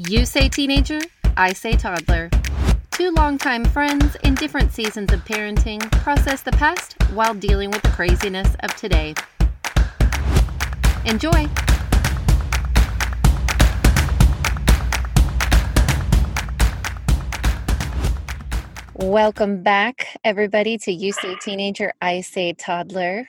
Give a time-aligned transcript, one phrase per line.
[0.00, 1.00] You say teenager,
[1.36, 2.30] I say toddler.
[2.92, 7.88] Two longtime friends in different seasons of parenting process the past while dealing with the
[7.88, 9.16] craziness of today.
[11.04, 11.48] Enjoy!
[18.94, 23.28] Welcome back, everybody, to You Say Teenager, I Say Toddler.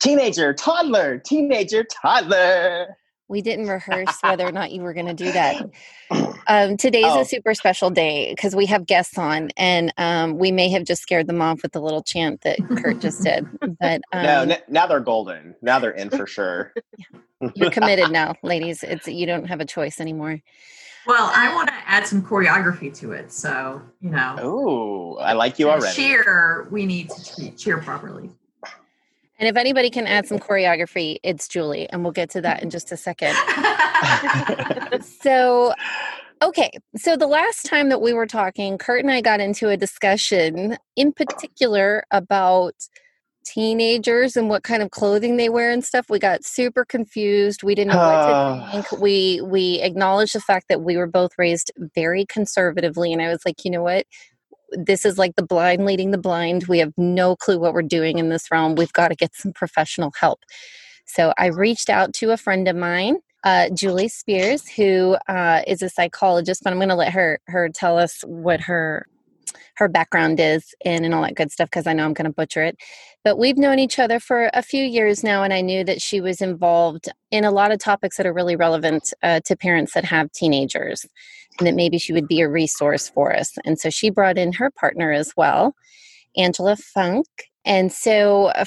[0.00, 2.96] Teenager, toddler, teenager, toddler.
[3.34, 5.68] We didn't rehearse whether or not you were going to do that.
[6.46, 7.22] Um, today's oh.
[7.22, 11.00] a super special day because we have guests on, and um, we may have just
[11.00, 13.48] scared them off with the little chant that Kurt just did.
[13.80, 15.54] But um, no, n- now they're golden.
[15.62, 16.74] Now they're in for sure.
[17.54, 18.82] You're committed now, ladies.
[18.82, 20.42] It's you don't have a choice anymore.
[21.06, 24.36] Well, I want to add some choreography to it, so you know.
[24.38, 25.96] Oh, I like you already.
[25.96, 28.28] Cheer, we need to cheer properly.
[29.38, 32.70] And if anybody can add some choreography, it's Julie, and we'll get to that in
[32.70, 33.34] just a second.
[35.02, 35.74] so,
[36.40, 36.70] okay.
[36.96, 40.78] So, the last time that we were talking, Kurt and I got into a discussion
[40.94, 42.74] in particular about
[43.44, 47.74] teenagers and what kind of clothing they wear and stuff we got super confused we
[47.74, 48.70] didn't know what to ah.
[48.72, 53.28] think we we acknowledged the fact that we were both raised very conservatively and i
[53.28, 54.06] was like you know what
[54.76, 56.64] this is like the blind leading the blind.
[56.68, 58.74] We have no clue what we're doing in this realm.
[58.74, 60.40] We've got to get some professional help.
[61.06, 65.82] So I reached out to a friend of mine, uh, Julie Spears, who uh, is
[65.82, 69.06] a psychologist, but I'm going to let her her tell us what her
[69.76, 72.32] her background is and, and all that good stuff because I know I'm going to
[72.32, 72.76] butcher it.
[73.24, 76.20] But we've known each other for a few years now, and I knew that she
[76.20, 80.04] was involved in a lot of topics that are really relevant uh, to parents that
[80.04, 81.06] have teenagers
[81.58, 83.52] and that maybe she would be a resource for us.
[83.64, 85.74] And so she brought in her partner as well,
[86.36, 87.26] Angela Funk.
[87.64, 88.64] And so, uh,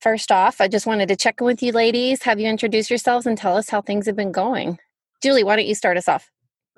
[0.00, 3.26] first off, I just wanted to check in with you ladies, have you introduce yourselves,
[3.26, 4.78] and tell us how things have been going.
[5.22, 6.28] Julie, why don't you start us off?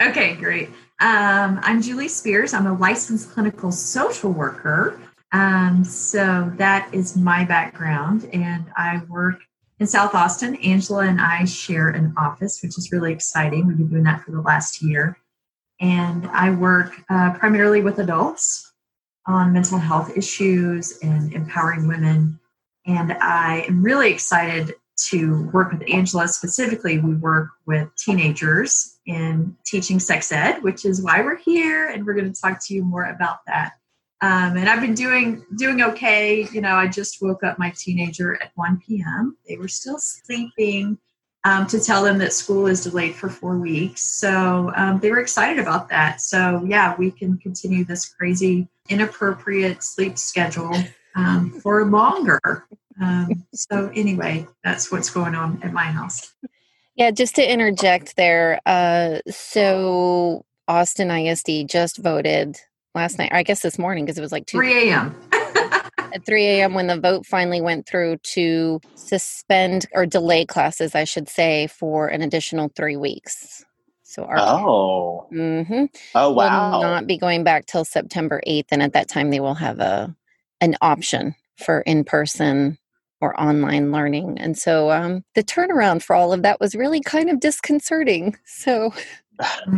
[0.02, 0.69] Okay, great.
[1.05, 2.55] Um, I'm Julie Spears.
[2.55, 4.98] I'm a licensed clinical social worker.
[5.33, 9.40] Um, so that is my background, and I work
[9.79, 10.56] in South Austin.
[10.56, 13.67] Angela and I share an office, which is really exciting.
[13.67, 15.18] We've been doing that for the last year
[15.80, 18.73] and I work uh, primarily with adults
[19.27, 22.39] on mental health issues and empowering women.
[22.86, 24.74] And I am really excited
[25.08, 26.29] to work with Angela.
[26.29, 32.05] Specifically, we work with teenagers in teaching sex ed, which is why we're here, and
[32.07, 33.73] we're going to talk to you more about that.
[34.20, 36.48] Um, and I've been doing doing okay.
[36.51, 39.37] You know, I just woke up my teenager at 1 p.m.
[39.47, 40.98] They were still sleeping
[41.45, 44.01] um, to tell them that school is delayed for four weeks.
[44.01, 46.21] So um, they were excited about that.
[46.21, 50.75] So, yeah, we can continue this crazy, inappropriate sleep schedule
[51.15, 52.67] um, for longer.
[53.01, 56.33] Um, so, anyway, that's what's going on at my house.
[56.96, 58.60] Yeah, just to interject there.
[58.66, 62.56] Uh, so, Austin ISD just voted
[62.94, 65.16] last night, I guess this morning, because it was like 2 3 a.m
[66.14, 66.74] at 3 a.m.
[66.74, 72.06] when the vote finally went through to suspend or delay classes, I should say, for
[72.08, 73.64] an additional three weeks.
[74.05, 78.80] So our oh, mm-hmm, oh wow, will not be going back till September 8th, and
[78.80, 80.14] at that time they will have a
[80.61, 82.78] an option for in person
[83.24, 84.39] or online learning.
[84.39, 88.36] And so um, the turnaround for all of that was really kind of disconcerting.
[88.46, 88.92] So.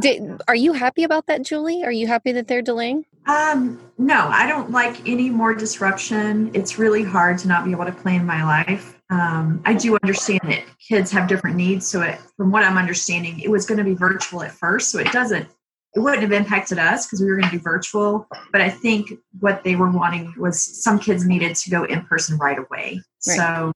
[0.00, 1.82] Did, are you happy about that, Julie?
[1.82, 3.06] Are you happy that they're delaying?
[3.26, 6.52] Um, no, I don't like any more disruption.
[6.54, 9.00] It's really hard to not be able to plan my life.
[9.10, 11.88] Um, I do understand that kids have different needs.
[11.88, 14.92] So, it, from what I'm understanding, it was going to be virtual at first.
[14.92, 15.48] So, it doesn't,
[15.94, 18.28] it wouldn't have impacted us because we were going to do virtual.
[18.52, 22.38] But I think what they were wanting was some kids needed to go in person
[22.38, 23.02] right away.
[23.26, 23.36] Right.
[23.36, 23.72] So,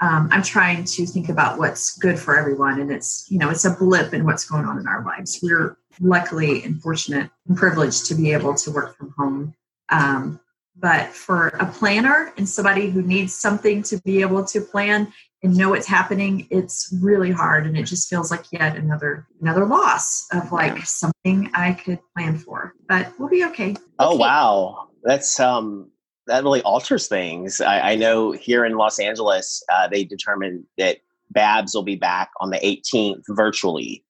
[0.00, 3.64] um, I'm trying to think about what's good for everyone, and it's you know it's
[3.64, 5.38] a blip in what's going on in our lives.
[5.40, 9.54] We're luckily and fortunate and privileged to be able to work from home.
[9.90, 10.40] Um,
[10.76, 15.12] but for a planner and somebody who needs something to be able to plan
[15.42, 19.66] and know what's happening, it's really hard, and it just feels like yet another another
[19.66, 20.84] loss of like yeah.
[20.84, 22.74] something I could plan for.
[22.88, 23.74] But we'll be okay.
[23.98, 25.90] Oh wow, that's um
[26.26, 27.60] that really alters things.
[27.60, 30.98] I, I know here in Los Angeles, uh, they determined that
[31.30, 34.04] Babs will be back on the 18th virtually.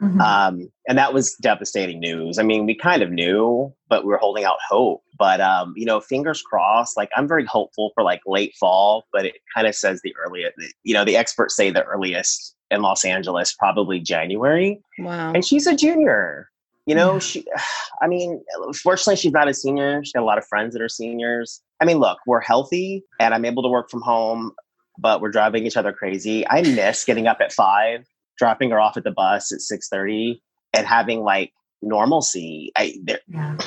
[0.00, 0.20] Mm-hmm.
[0.20, 2.38] Um, and that was devastating news.
[2.38, 5.04] I mean, we kind of knew, but we were holding out hope.
[5.22, 6.96] But um, you know, fingers crossed.
[6.96, 10.56] Like I'm very hopeful for like late fall, but it kind of says the earliest.
[10.82, 14.80] You know, the experts say the earliest in Los Angeles probably January.
[14.98, 15.32] Wow.
[15.32, 16.48] And she's a junior
[16.84, 17.18] you know, yeah.
[17.20, 17.44] she,
[18.02, 18.42] I mean,
[18.82, 20.02] fortunately, she's not a senior.
[20.02, 21.62] She's got a lot of friends that are seniors.
[21.80, 24.50] I mean, look, we're healthy and I'm able to work from home,
[24.98, 26.44] but we're driving each other crazy.
[26.48, 28.04] I miss getting up at five,
[28.38, 30.40] dropping her off at the bus at 6.30
[30.72, 32.72] and having like normalcy.
[32.76, 33.58] I there, yeah.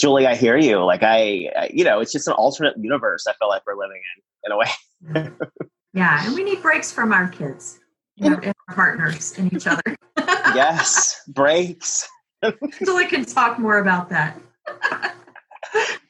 [0.00, 0.82] Julie, I hear you.
[0.82, 3.26] Like I, I, you know, it's just an alternate universe.
[3.26, 4.66] I feel like we're living in in a way.
[5.02, 5.12] yeah.
[5.12, 5.66] Mm-hmm.
[5.92, 7.80] yeah, and we need breaks from our kids,
[8.16, 9.82] you know, and our partners and each other.
[10.16, 12.08] yes, breaks.
[12.42, 12.52] So
[12.84, 14.40] Julie can talk more about that.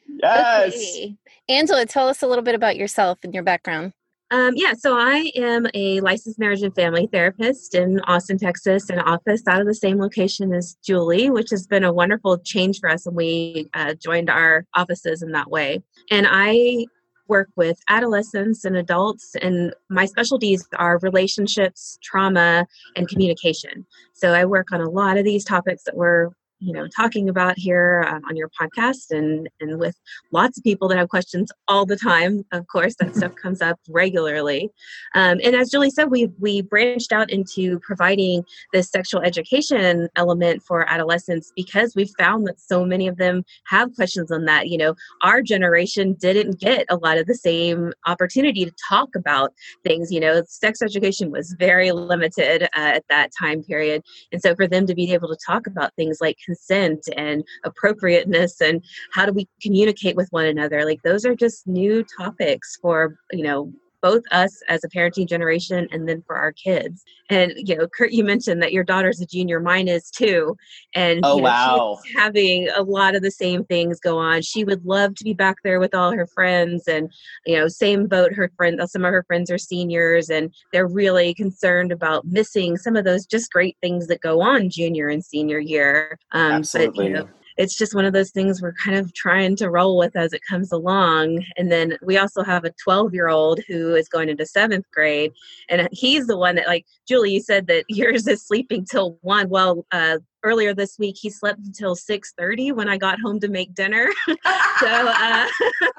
[0.07, 0.73] yes.
[0.73, 1.17] Okay.
[1.49, 3.91] Angela, tell us a little bit about yourself and your background.
[4.31, 8.99] Um, yeah, so I am a licensed marriage and family therapist in Austin, Texas, an
[8.99, 12.89] office out of the same location as Julie, which has been a wonderful change for
[12.89, 15.83] us, and we uh, joined our offices in that way.
[16.09, 16.85] And I
[17.27, 23.85] work with adolescents and adults, and my specialties are relationships, trauma, and communication.
[24.13, 26.29] So I work on a lot of these topics that we're
[26.61, 29.95] you know talking about here uh, on your podcast and and with
[30.31, 33.79] lots of people that have questions all the time of course that stuff comes up
[33.89, 34.69] regularly.
[35.15, 40.61] Um, and as julie said we we branched out into providing this sexual education element
[40.63, 44.69] for adolescents because we found that so many of them have questions on that.
[44.69, 49.53] You know our generation didn't get a lot of the same opportunity to talk about
[49.83, 50.11] things.
[50.11, 54.03] You know sex education was very limited uh, at that time period.
[54.31, 58.61] And so for them to be able to talk about things like consent and appropriateness
[58.61, 58.83] and
[59.13, 60.83] how do we communicate with one another?
[60.85, 63.71] Like those are just new topics for you know
[64.01, 67.03] both us as a parenting generation and then for our kids.
[67.29, 70.57] And you know, Kurt, you mentioned that your daughter's a junior, mine is too.
[70.95, 74.41] And oh you know, wow, having a lot of the same things go on.
[74.41, 77.11] She would love to be back there with all her friends, and
[77.45, 78.33] you know, same boat.
[78.33, 82.95] Her friend, some of her friends are seniors, and they're really concerned about missing some
[82.95, 86.19] of those just great things that go on junior and senior year.
[86.31, 86.97] Um, Absolutely.
[86.97, 87.29] But, you know,
[87.61, 90.41] it's just one of those things we're kind of trying to roll with as it
[90.49, 91.45] comes along.
[91.57, 95.31] And then we also have a 12 year old who is going into seventh grade.
[95.69, 99.47] And he's the one that, like, Julie, you said that yours is sleeping till one.
[99.49, 103.75] Well, uh, earlier this week he slept until 6.30 when i got home to make
[103.75, 104.41] dinner so uh,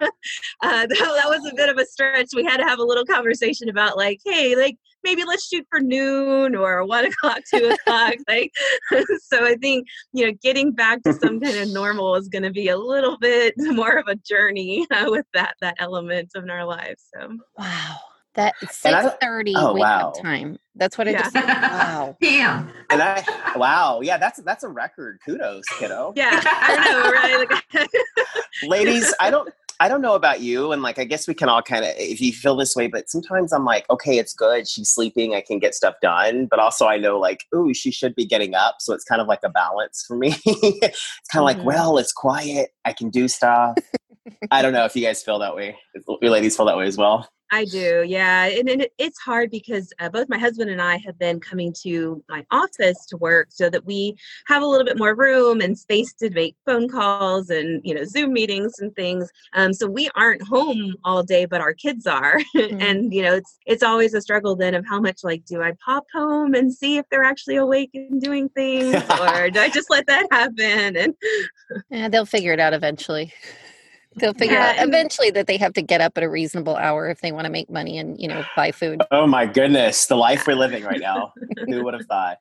[0.03, 0.09] uh,
[0.61, 3.69] that, that, was a bit of a stretch we had to have a little conversation
[3.69, 8.53] about like hey like maybe let's shoot for noon or one o'clock two o'clock like
[9.23, 12.51] so i think you know getting back to some kind of normal is going to
[12.51, 16.65] be a little bit more of a journey uh, with that that element in our
[16.65, 17.97] lives so wow
[18.35, 20.09] that six thirty oh, wake wow.
[20.09, 20.59] up time.
[20.75, 21.19] That's what I yeah.
[21.19, 21.45] just said.
[21.45, 22.17] Wow.
[22.21, 22.71] Damn.
[22.89, 23.23] And I
[23.57, 25.19] wow, yeah, that's that's a record.
[25.25, 26.15] Kudos, kiddo.
[26.17, 27.89] Yeah, I don't know, right?
[28.67, 31.63] Ladies, I don't I don't know about you, and like I guess we can all
[31.63, 34.69] kind of if you feel this way, but sometimes I'm like, okay, it's good.
[34.69, 38.15] She's sleeping, I can get stuff done, but also I know like, ooh, she should
[38.15, 38.77] be getting up.
[38.81, 40.35] So it's kind of like a balance for me.
[40.47, 41.59] it's kind of mm-hmm.
[41.59, 43.77] like, well, it's quiet, I can do stuff.
[44.51, 45.77] I don't know if you guys feel that way.
[46.21, 47.29] You ladies feel that way as well.
[47.53, 48.47] I do, yeah.
[48.47, 52.25] And, and it's hard because uh, both my husband and I have been coming to
[52.27, 54.17] my office to work so that we
[54.47, 58.05] have a little bit more room and space to make phone calls and, you know,
[58.05, 59.31] Zoom meetings and things.
[59.53, 62.41] Um, so we aren't home all day, but our kids are.
[62.63, 62.81] Mm-hmm.
[62.81, 65.73] and, you know, it's, it's always a struggle then of how much, like, do I
[65.85, 69.91] pop home and see if they're actually awake and doing things or do I just
[69.91, 70.97] let that happen?
[70.97, 71.15] And
[71.91, 73.33] yeah, they'll figure it out eventually.
[74.17, 77.09] They'll figure yeah, out eventually that they have to get up at a reasonable hour
[77.09, 79.03] if they want to make money and you know buy food.
[79.11, 81.33] Oh my goodness, the life we're living right now.
[81.67, 82.39] Who would have thought?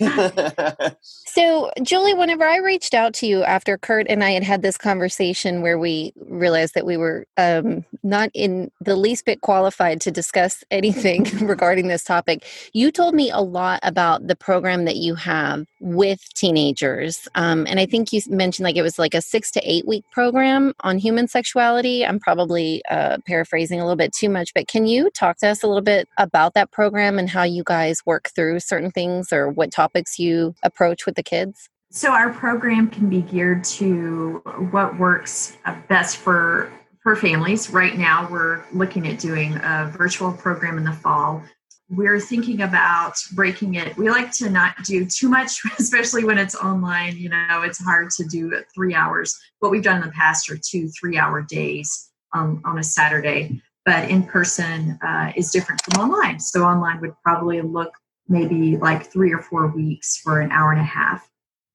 [1.02, 4.76] so, Julie, whenever I reached out to you after Kurt and I had had this
[4.76, 10.10] conversation where we realized that we were um, not in the least bit qualified to
[10.10, 15.14] discuss anything regarding this topic, you told me a lot about the program that you
[15.16, 17.28] have with teenagers.
[17.34, 20.04] Um, and I think you mentioned like it was like a six to eight week
[20.10, 22.04] program on human sexuality.
[22.04, 25.62] I'm probably uh, paraphrasing a little bit too much, but can you talk to us
[25.62, 29.48] a little bit about that program and how you guys work through certain things or
[29.50, 31.68] what topics you approach with the kids?
[31.90, 35.56] So our program can be geared to what works
[35.88, 36.70] best for
[37.02, 37.70] for families.
[37.70, 41.42] Right now, we're looking at doing a virtual program in the fall.
[41.90, 43.96] We're thinking about breaking it.
[43.96, 47.16] We like to not do too much, especially when it's online.
[47.16, 49.38] You know, it's hard to do three hours.
[49.60, 54.08] What we've done in the past are two three-hour days on, on a Saturday, but
[54.10, 56.40] in person uh, is different from online.
[56.40, 57.92] So online would probably look
[58.28, 61.28] maybe like three or four weeks for an hour and a half.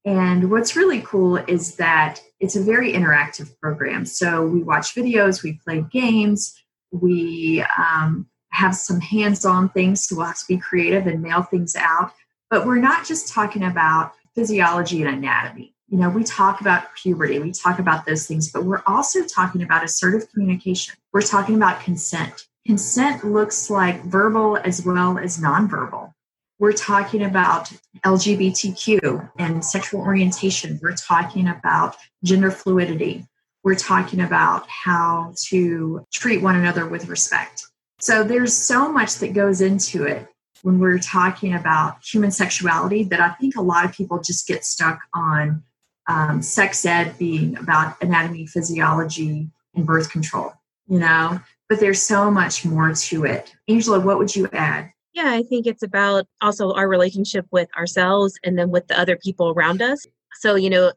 [0.06, 4.06] And what's really cool is that it's a very interactive program.
[4.06, 6.54] So we watch videos, we play games,
[6.92, 12.14] we um, have some hands on things to us be creative and mail things out.
[12.50, 15.74] But we're not just talking about physiology and anatomy.
[15.90, 19.64] You know, we talk about puberty, we talk about those things, but we're also talking
[19.64, 20.96] about assertive communication.
[21.12, 22.48] We're talking about consent.
[22.66, 26.14] Consent looks like verbal as well as nonverbal.
[26.60, 27.72] we're talking about
[28.06, 30.80] LGBTQ and sexual orientation.
[30.82, 33.26] We're talking about gender fluidity.
[33.64, 37.66] We're talking about how to treat one another with respect.
[38.04, 40.28] So there's so much that goes into it
[40.62, 44.66] when we're talking about human sexuality that I think a lot of people just get
[44.66, 45.64] stuck on
[46.10, 50.52] um, sex ed being about anatomy, physiology, and birth control,
[50.86, 51.40] you know?
[51.70, 53.56] But there's so much more to it.
[53.70, 54.92] Angela, what would you add?
[55.14, 59.16] Yeah, I think it's about also our relationship with ourselves and then with the other
[59.16, 60.06] people around us.
[60.42, 60.92] So, you know,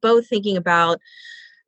[0.00, 1.00] both thinking about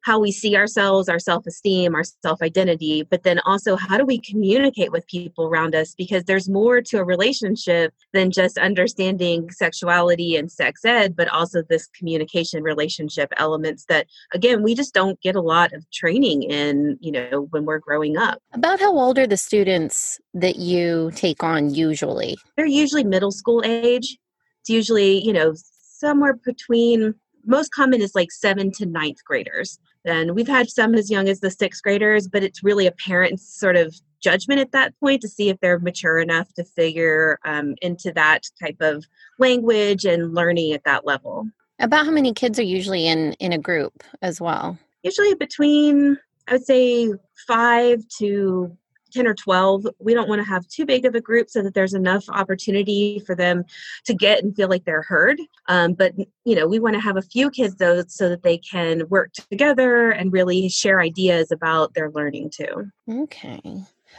[0.04, 4.04] how we see ourselves, our self esteem, our self identity, but then also how do
[4.04, 5.94] we communicate with people around us?
[5.94, 11.62] Because there's more to a relationship than just understanding sexuality and sex ed, but also
[11.62, 16.98] this communication relationship elements that, again, we just don't get a lot of training in,
[17.00, 18.42] you know, when we're growing up.
[18.52, 22.36] About how old are the students that you take on usually?
[22.56, 24.18] They're usually middle school age.
[24.60, 27.14] It's usually, you know, somewhere between
[27.46, 29.78] most common is like seven to ninth graders.
[30.04, 33.58] And we've had some as young as the sixth graders, but it's really a parent's
[33.58, 37.74] sort of judgment at that point to see if they're mature enough to figure um,
[37.82, 39.04] into that type of
[39.38, 41.46] language and learning at that level.
[41.78, 44.78] About how many kids are usually in in a group as well?
[45.02, 46.16] Usually between
[46.48, 47.12] I would say
[47.46, 48.76] five to
[49.14, 51.74] 10 or 12 we don't want to have too big of a group so that
[51.74, 53.64] there's enough opportunity for them
[54.04, 55.38] to get and feel like they're heard.
[55.68, 56.12] Um, but
[56.44, 59.32] you know we want to have a few kids though so that they can work
[59.32, 62.90] together and really share ideas about their learning too.
[63.10, 63.60] Okay.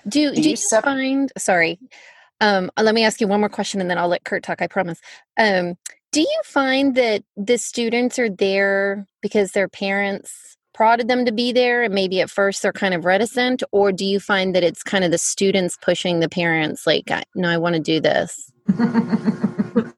[0.08, 1.80] Do, do, do you, sep- find sorry
[2.42, 4.62] um, uh, let me ask you one more question and then i'll let kurt talk
[4.62, 5.00] i promise.
[5.38, 5.76] Um,
[6.12, 11.54] do you find that the students are there because their parents prodded them to be
[11.54, 14.84] there and maybe at first they're kind of reticent or do you find that it's
[14.84, 18.52] kind of the students pushing the parents like no i want to do this?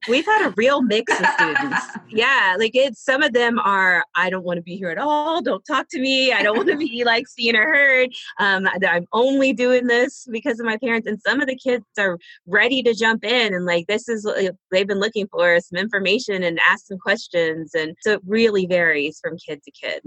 [0.09, 1.81] We've had a real mix of students.
[2.09, 5.41] Yeah like it's some of them are i don't want to be here at all.
[5.41, 6.31] Don't talk to me.
[6.31, 8.09] I don't want to be like seen or heard.
[8.39, 11.07] Um, i'm only doing this because of my parents.
[11.07, 14.29] And some of the kids are ready to jump in and like this is
[14.71, 19.19] they've been looking for some information and ask some questions and so it really varies
[19.21, 20.01] from kid to kid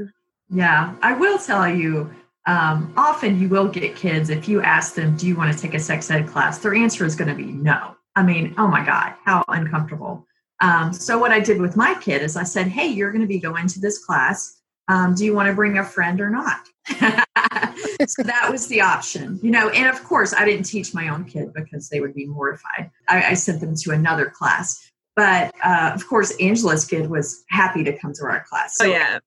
[0.51, 2.11] yeah, I will tell you.
[2.47, 5.75] Um, often you will get kids if you ask them, "Do you want to take
[5.75, 7.97] a sex ed class?" Their answer is going to be no.
[8.17, 10.27] I mean, oh my god, how uncomfortable.
[10.61, 13.29] Um, so what I did with my kid is I said, "Hey, you're going to
[13.29, 14.61] be going to this class.
[14.89, 19.39] Um, do you want to bring a friend or not?" so that was the option,
[19.43, 19.69] you know.
[19.69, 22.91] And of course, I didn't teach my own kid because they would be mortified.
[23.09, 24.91] I, I sent them to another class.
[25.17, 28.77] But uh, of course, Angela's kid was happy to come to our class.
[28.77, 29.19] So oh yeah,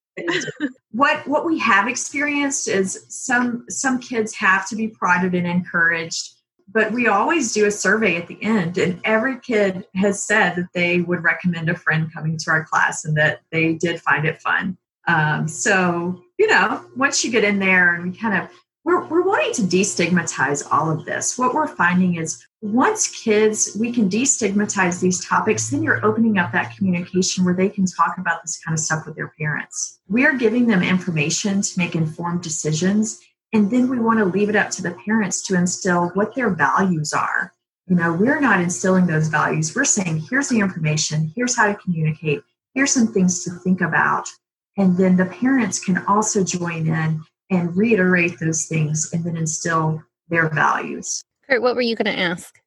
[0.92, 6.36] what what we have experienced is some some kids have to be prodded and encouraged
[6.72, 10.70] but we always do a survey at the end and every kid has said that
[10.74, 14.40] they would recommend a friend coming to our class and that they did find it
[14.42, 14.78] fun
[15.08, 18.50] um, so you know once you get in there and we kind of
[18.84, 21.38] we're, we're wanting to destigmatize all of this.
[21.38, 26.54] What we're finding is once kids, we can destigmatize these topics, then you're opening up
[26.54, 30.00] that communication where they can talk about this kind of stuff with their parents.
[30.08, 33.20] We are giving them information to make informed decisions.
[33.52, 36.52] And then we want to leave it up to the parents to instill what their
[36.52, 37.52] values are.
[37.88, 39.76] You know, we're not instilling those values.
[39.76, 42.44] We're saying, here's the information, here's how to communicate,
[42.74, 44.30] here's some things to think about.
[44.78, 50.02] And then the parents can also join in and reiterate those things and then instill
[50.30, 51.26] their values.
[51.54, 52.60] Kurt, what were you going to ask?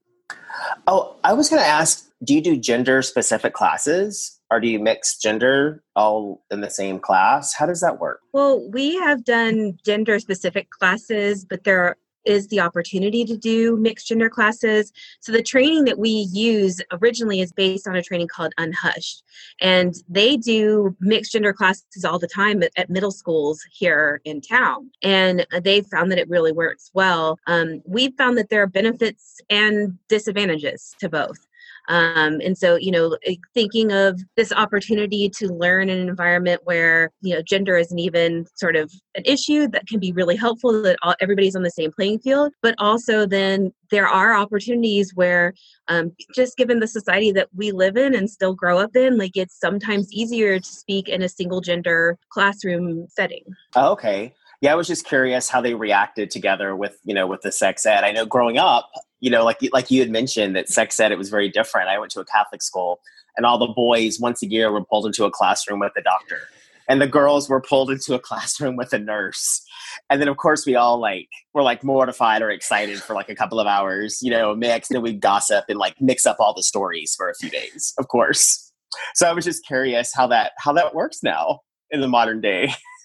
[0.87, 4.79] Oh, I was going to ask do you do gender specific classes or do you
[4.79, 7.53] mix gender all in the same class?
[7.53, 8.21] How does that work?
[8.33, 14.09] Well, we have done gender specific classes, but there is the opportunity to do mixed
[14.09, 14.93] gender classes.
[15.21, 19.23] So the training that we use originally is based on a training called Unhushed.
[19.61, 24.41] And they do mixed gender classes all the time at, at middle schools here in
[24.41, 24.91] town.
[25.03, 27.39] And they found that it really works well.
[27.47, 31.46] Um, we found that there are benefits and disadvantages to both.
[31.89, 36.63] Um, and so, you know, eh, thinking of this opportunity to learn in an environment
[36.65, 40.83] where, you know, gender isn't even sort of an issue that can be really helpful
[40.83, 45.55] that all, everybody's on the same playing field, but also then there are opportunities where
[45.89, 49.37] um, just given the society that we live in and still grow up in like
[49.37, 53.45] it's sometimes easier to speak in a single gender classroom setting.
[53.77, 57.43] Oh, okay yeah i was just curious how they reacted together with you know with
[57.43, 58.05] the sex ed.
[58.05, 61.19] I know growing up you know, like like you had mentioned that sex ed it
[61.19, 61.89] was very different.
[61.89, 63.01] I went to a Catholic school,
[63.37, 66.41] and all the boys once a year were pulled into a classroom with a doctor,
[66.89, 69.63] and the girls were pulled into a classroom with a nurse.
[70.11, 73.35] And then of course we all like were like mortified or excited for like a
[73.35, 76.63] couple of hours you know mix and we gossip and like mix up all the
[76.63, 78.73] stories for a few days of course.
[79.15, 81.61] So i was just curious how that how that works now
[81.91, 82.73] in the modern day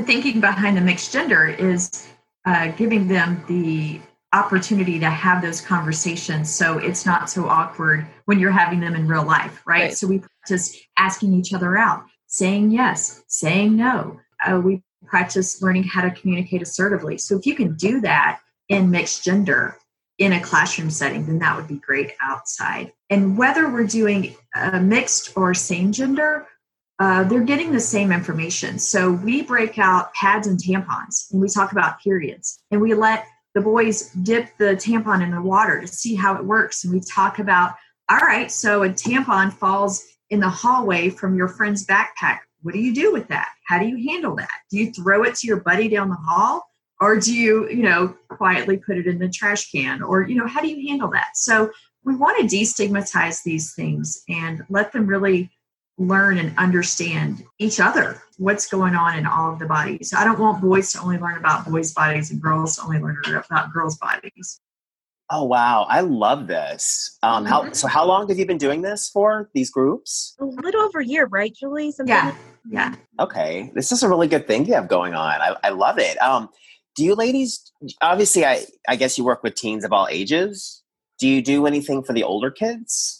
[0.00, 2.08] the thinking behind the mixed gender is
[2.46, 4.00] uh, giving them the
[4.32, 9.06] opportunity to have those conversations so it's not so awkward when you're having them in
[9.08, 9.96] real life right, right.
[9.96, 14.18] so we practice asking each other out saying yes saying no.
[14.46, 17.18] Uh, we practice learning how to communicate assertively.
[17.18, 19.76] So if you can do that in mixed gender
[20.18, 22.92] in a classroom setting then that would be great outside.
[23.10, 26.46] And whether we're doing a mixed or same gender
[27.00, 28.78] uh, they're getting the same information.
[28.78, 33.26] So we break out pads and tampons and we talk about periods and we let
[33.54, 36.84] the boys dip the tampon in the water to see how it works.
[36.84, 37.72] And we talk about,
[38.10, 42.40] all right, so a tampon falls in the hallway from your friend's backpack.
[42.60, 43.48] What do you do with that?
[43.66, 44.50] How do you handle that?
[44.70, 46.68] Do you throw it to your buddy down the hall?
[47.00, 50.02] Or do you, you know, quietly put it in the trash can?
[50.02, 51.30] Or, you know, how do you handle that?
[51.34, 51.70] So
[52.04, 55.50] we want to destigmatize these things and let them really
[56.00, 60.14] learn and understand each other what's going on in all of the bodies.
[60.16, 63.22] I don't want boys to only learn about boys bodies and girls to only learn
[63.26, 64.60] about girls bodies.
[65.30, 65.86] Oh wow.
[65.90, 67.18] I love this.
[67.22, 67.74] Um how mm-hmm.
[67.74, 70.36] so how long have you been doing this for these groups?
[70.40, 71.92] A little over a year right julie?
[71.92, 72.34] Something yeah
[72.70, 72.94] yeah.
[73.20, 73.70] Okay.
[73.74, 75.40] This is a really good thing you have going on.
[75.40, 76.16] I, I love it.
[76.22, 76.48] Um
[76.96, 80.82] do you ladies obviously i i guess you work with teens of all ages.
[81.18, 83.19] Do you do anything for the older kids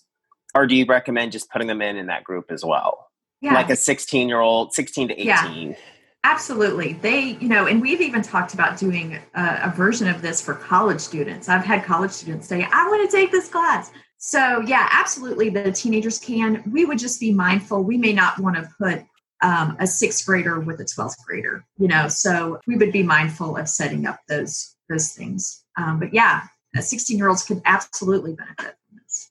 [0.54, 3.08] or do you recommend just putting them in in that group as well
[3.40, 3.54] yeah.
[3.54, 5.74] like a 16 year old 16 to 18 yeah.
[6.22, 6.92] Absolutely.
[6.92, 10.52] They, you know, and we've even talked about doing a, a, version of this for
[10.52, 11.48] college students.
[11.48, 13.90] I've had college students say, I want to take this class.
[14.18, 15.48] So, yeah, absolutely.
[15.48, 16.62] The teenagers can.
[16.70, 17.84] We would just be mindful.
[17.84, 19.02] We may not want to put
[19.42, 23.56] um, a sixth grader with a 12th grader, you know, so we would be mindful
[23.56, 25.64] of setting up those those things.
[25.78, 26.42] Um, but yeah,
[26.78, 28.74] 16 year olds could absolutely benefit.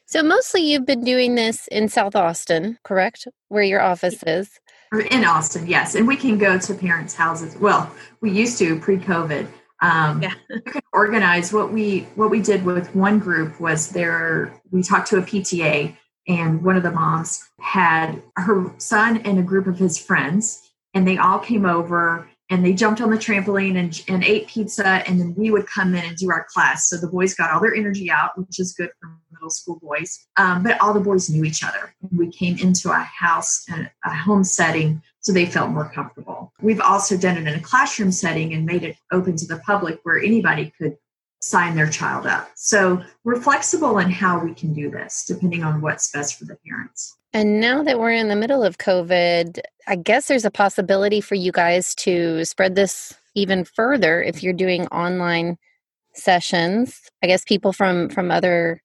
[0.10, 3.27] So mostly you've been doing this in South Austin, correct?
[3.50, 4.50] Where your office is.
[5.12, 5.94] In Austin, yes.
[5.94, 7.55] And we can go to parents' houses.
[7.57, 9.48] Well, we used to pre-COVID.
[9.81, 10.33] Um, yeah.
[10.94, 15.22] organize what we what we did with one group was there we talked to a
[15.22, 15.96] PTA
[16.27, 21.07] and one of the moms had her son and a group of his friends and
[21.07, 25.20] they all came over and they jumped on the trampoline and, and ate pizza and
[25.20, 26.90] then we would come in and do our class.
[26.90, 30.27] So the boys got all their energy out which is good for middle school boys.
[30.38, 31.94] Um, but all the boys knew each other.
[32.16, 36.53] We came into a house and a home setting so they felt more comfortable.
[36.62, 40.00] We've also done it in a classroom setting and made it open to the public
[40.03, 40.98] where anybody could
[41.42, 42.50] sign their child up.
[42.55, 46.57] So we're flexible in how we can do this depending on what's best for the
[46.68, 51.22] parents and now that we're in the middle of COVID, I guess there's a possibility
[51.22, 55.57] for you guys to spread this even further if you're doing online
[56.13, 57.01] sessions.
[57.24, 58.81] I guess people from from other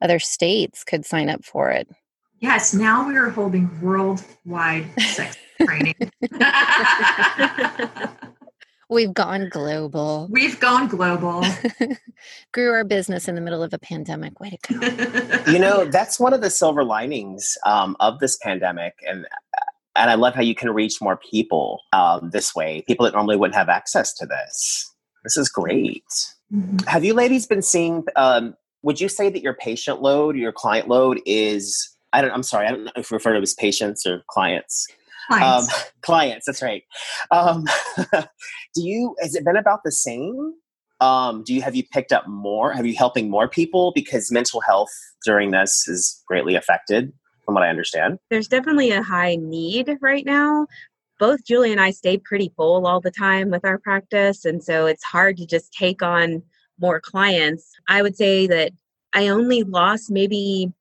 [0.00, 1.88] other states could sign up for it.
[2.40, 6.12] Yes, now we are holding worldwide sex training.
[8.90, 10.28] We've gone global.
[10.30, 11.44] We've gone global.
[12.52, 14.40] Grew our business in the middle of a pandemic.
[14.40, 15.42] Way to go.
[15.52, 18.94] you know, that's one of the silver linings um, of this pandemic.
[19.06, 19.26] And
[19.94, 23.36] and I love how you can reach more people um, this way, people that normally
[23.36, 24.94] wouldn't have access to this.
[25.24, 26.04] This is great.
[26.54, 26.86] Mm-hmm.
[26.86, 28.04] Have you ladies been seeing?
[28.16, 31.94] Um, would you say that your patient load, your client load, is?
[32.12, 32.30] I don't.
[32.30, 32.66] I'm sorry.
[32.66, 34.86] I don't know if you refer to as patients or clients.
[35.28, 35.74] Clients.
[35.74, 36.46] Um, clients.
[36.46, 36.84] That's right.
[38.74, 39.14] Do you?
[39.20, 40.54] Has it been about the same?
[41.00, 42.72] Um, do you have you picked up more?
[42.72, 44.90] Have you helping more people because mental health
[45.24, 47.12] during this is greatly affected,
[47.44, 48.18] from what I understand?
[48.30, 50.66] There's definitely a high need right now.
[51.20, 54.86] Both Julie and I stay pretty full all the time with our practice, and so
[54.86, 56.42] it's hard to just take on
[56.80, 57.70] more clients.
[57.88, 58.72] I would say that
[59.14, 60.72] I only lost maybe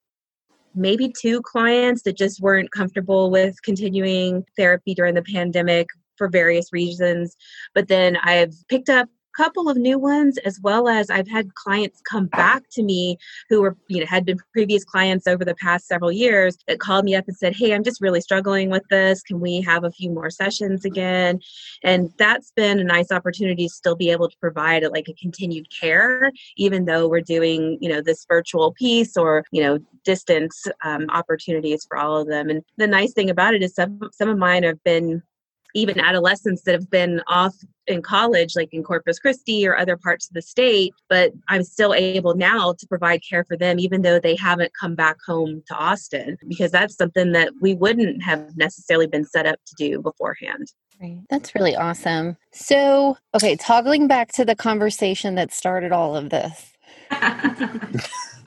[0.75, 6.71] maybe two clients that just weren't comfortable with continuing therapy during the pandemic for various
[6.73, 7.35] reasons.
[7.73, 11.53] But then I've picked up a couple of new ones as well as i've had
[11.55, 13.17] clients come back to me
[13.49, 17.05] who were you know had been previous clients over the past several years that called
[17.05, 19.91] me up and said hey i'm just really struggling with this can we have a
[19.91, 21.39] few more sessions again
[21.83, 25.13] and that's been a nice opportunity to still be able to provide a, like a
[25.13, 30.65] continued care even though we're doing you know this virtual piece or you know distance
[30.83, 34.29] um, opportunities for all of them and the nice thing about it is some some
[34.29, 35.21] of mine have been
[35.75, 37.55] even adolescents that have been off
[37.87, 41.93] in college, like in Corpus Christi or other parts of the state, but I'm still
[41.93, 45.75] able now to provide care for them, even though they haven't come back home to
[45.75, 50.67] Austin, because that's something that we wouldn't have necessarily been set up to do beforehand.
[50.99, 51.21] Right.
[51.29, 52.37] That's really awesome.
[52.51, 56.73] So, okay, toggling back to the conversation that started all of this.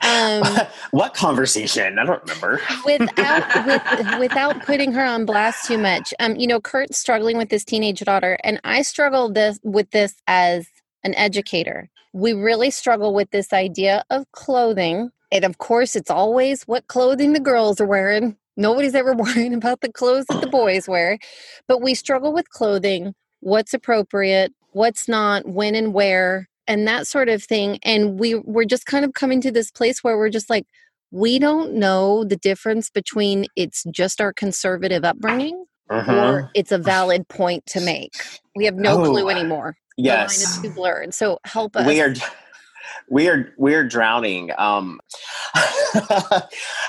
[0.01, 0.43] Um,
[0.91, 1.99] what conversation?
[1.99, 2.61] I don't remember.
[2.85, 6.13] without with, without putting her on blast too much.
[6.19, 10.15] Um, you know, Kurt's struggling with his teenage daughter, and I struggle this with this
[10.27, 10.67] as
[11.03, 11.89] an educator.
[12.13, 15.11] We really struggle with this idea of clothing.
[15.31, 18.35] And of course, it's always what clothing the girls are wearing.
[18.57, 21.17] Nobody's ever worrying about the clothes that the boys wear.
[21.67, 27.29] But we struggle with clothing, what's appropriate, what's not, when and where and that sort
[27.29, 30.49] of thing and we we're just kind of coming to this place where we're just
[30.49, 30.65] like
[31.11, 36.15] we don't know the difference between it's just our conservative upbringing uh-huh.
[36.15, 38.13] or it's a valid point to make.
[38.55, 39.75] We have no oh, clue anymore.
[39.97, 41.85] Yes the line is too blurred so help us.
[41.85, 42.13] we are
[43.09, 44.99] we are we're drowning um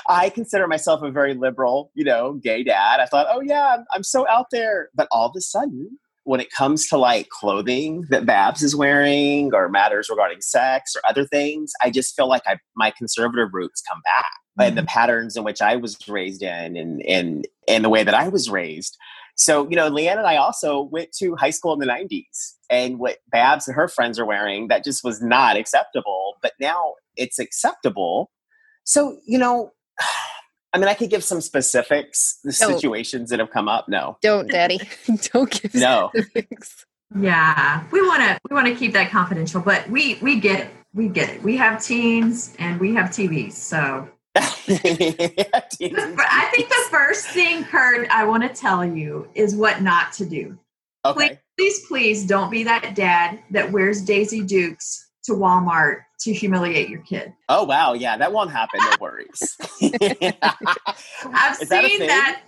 [0.07, 3.01] i consider myself a very liberal you know gay dad.
[3.01, 6.39] I thought oh yeah I'm, I'm so out there but all of a sudden when
[6.39, 11.25] it comes to like clothing that Babs is wearing or matters regarding sex or other
[11.25, 14.31] things, I just feel like I, my conservative roots come back.
[14.59, 14.61] Mm-hmm.
[14.61, 18.13] And the patterns in which I was raised in and, and, and the way that
[18.13, 18.97] I was raised.
[19.35, 22.53] So, you know, Leanne and I also went to high school in the 90s.
[22.69, 26.35] And what Babs and her friends are wearing, that just was not acceptable.
[26.41, 28.31] But now it's acceptable.
[28.83, 29.71] So, you know,
[30.73, 32.73] I mean, I could give some specifics, the don't.
[32.73, 33.87] situations that have come up.
[33.87, 34.79] No, don't, Daddy.
[35.31, 36.09] don't give no.
[36.15, 36.85] Specifics.
[37.19, 40.69] Yeah, we want to we want to keep that confidential, but we we get it.
[40.95, 41.43] We get it.
[41.43, 44.09] We have teens and we have TVs, so.
[44.35, 50.25] I think the first thing, Kurt, I want to tell you is what not to
[50.25, 50.57] do.
[51.05, 51.39] Okay.
[51.57, 56.89] Please, please, please don't be that dad that wears Daisy Dukes to Walmart to humiliate
[56.89, 57.33] your kid.
[57.49, 58.79] Oh wow, yeah, that won't happen.
[58.79, 59.57] No worries.
[59.81, 62.41] I've Is seen that, that.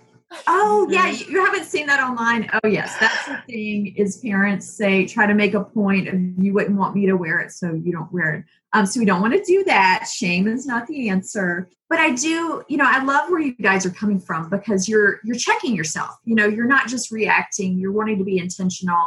[0.46, 1.30] Oh yeah, mm-hmm.
[1.30, 2.50] you haven't seen that online.
[2.52, 3.94] Oh yes, that's the thing.
[3.96, 7.38] Is parents say try to make a point of you wouldn't want me to wear
[7.40, 8.44] it, so you don't wear it.
[8.72, 10.06] Um, so we don't want to do that.
[10.12, 11.68] Shame is not the answer.
[11.88, 15.20] But I do, you know, I love where you guys are coming from because you're
[15.24, 16.16] you're checking yourself.
[16.24, 17.78] You know, you're not just reacting.
[17.78, 19.06] You're wanting to be intentional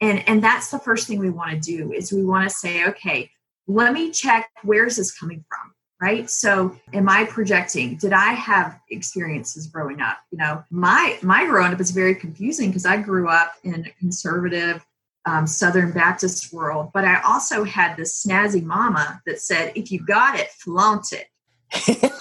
[0.00, 2.86] and and that's the first thing we want to do is we want to say
[2.86, 3.30] okay
[3.72, 6.30] let me check where's this coming from right?
[6.30, 7.96] So am i projecting?
[7.96, 10.18] Did i have experiences growing up?
[10.30, 13.90] You know my my growing up is very confusing because i grew up in a
[13.98, 14.84] conservative
[15.26, 20.04] um, southern baptist world but i also had this snazzy mama that said if you
[20.06, 22.10] got it flaunt it.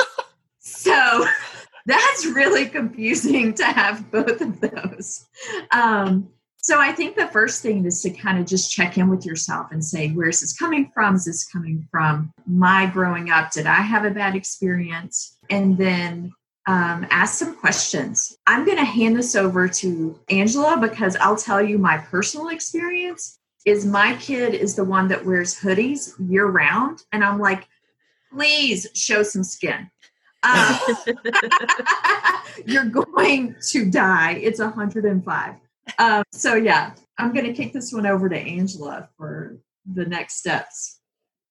[0.79, 1.25] So
[1.85, 5.25] that's really confusing to have both of those.
[5.71, 6.29] Um,
[6.61, 9.67] so I think the first thing is to kind of just check in with yourself
[9.71, 11.15] and say, where's this coming from?
[11.15, 13.51] Is this coming from my growing up?
[13.51, 15.37] Did I have a bad experience?
[15.49, 16.33] And then
[16.67, 18.37] um, ask some questions.
[18.45, 23.39] I'm going to hand this over to Angela because I'll tell you my personal experience
[23.65, 27.03] is my kid is the one that wears hoodies year round.
[27.13, 27.69] And I'm like,
[28.33, 29.89] please show some skin.
[30.43, 30.77] Uh,
[32.65, 34.33] you're going to die.
[34.33, 35.55] It's 105
[35.97, 39.57] um, so yeah, I'm going to kick this one over to Angela for
[39.91, 40.99] the next steps.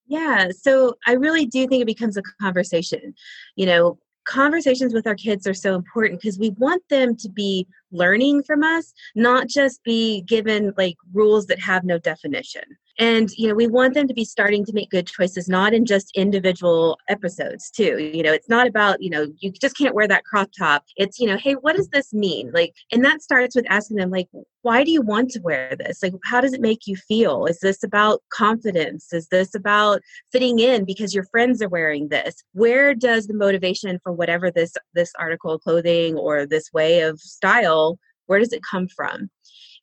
[0.06, 3.14] Yeah, so I really do think it becomes a conversation.
[3.56, 7.66] You know, conversations with our kids are so important because we want them to be
[7.90, 12.62] learning from us, not just be given like rules that have no definition
[12.98, 15.84] and you know we want them to be starting to make good choices not in
[15.84, 17.98] just individual episodes too.
[17.98, 20.84] You know it's not about you know you just can't wear that crop top.
[20.96, 22.50] It's you know hey what does this mean?
[22.52, 24.28] Like and that starts with asking them like
[24.62, 26.02] why do you want to wear this?
[26.02, 27.46] Like how does it make you feel?
[27.46, 29.12] Is this about confidence?
[29.12, 32.42] Is this about fitting in because your friends are wearing this?
[32.52, 37.20] Where does the motivation for whatever this this article of clothing or this way of
[37.20, 39.30] style where does it come from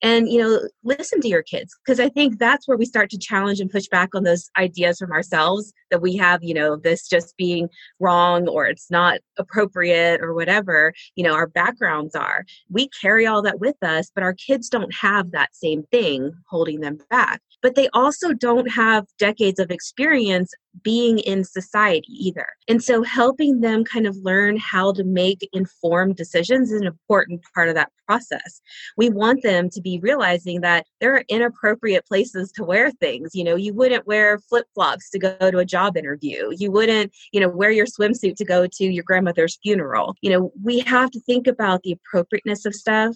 [0.02, 3.18] and you know listen to your kids because i think that's where we start to
[3.18, 7.08] challenge and push back on those ideas from ourselves that we have you know this
[7.08, 12.46] just being wrong or it's not appropriate or whatever you know our backgrounds are.
[12.70, 16.82] We carry all that with us but our kids don't have that same thing holding
[16.82, 17.42] them back.
[17.62, 22.48] But they also don't have decades of experience being in society either.
[22.68, 27.42] And so helping them kind of learn how to make informed decisions is an important
[27.54, 28.62] part of that process.
[28.98, 33.32] We want them to be realizing that there are inappropriate places to wear things.
[33.34, 36.52] You know, you wouldn't wear flip-flops to go to a job interview.
[36.58, 40.16] You wouldn't, you know, wear your swimsuit to go to your grandmother's funeral.
[40.22, 43.16] You know, we have to think about the appropriateness of stuff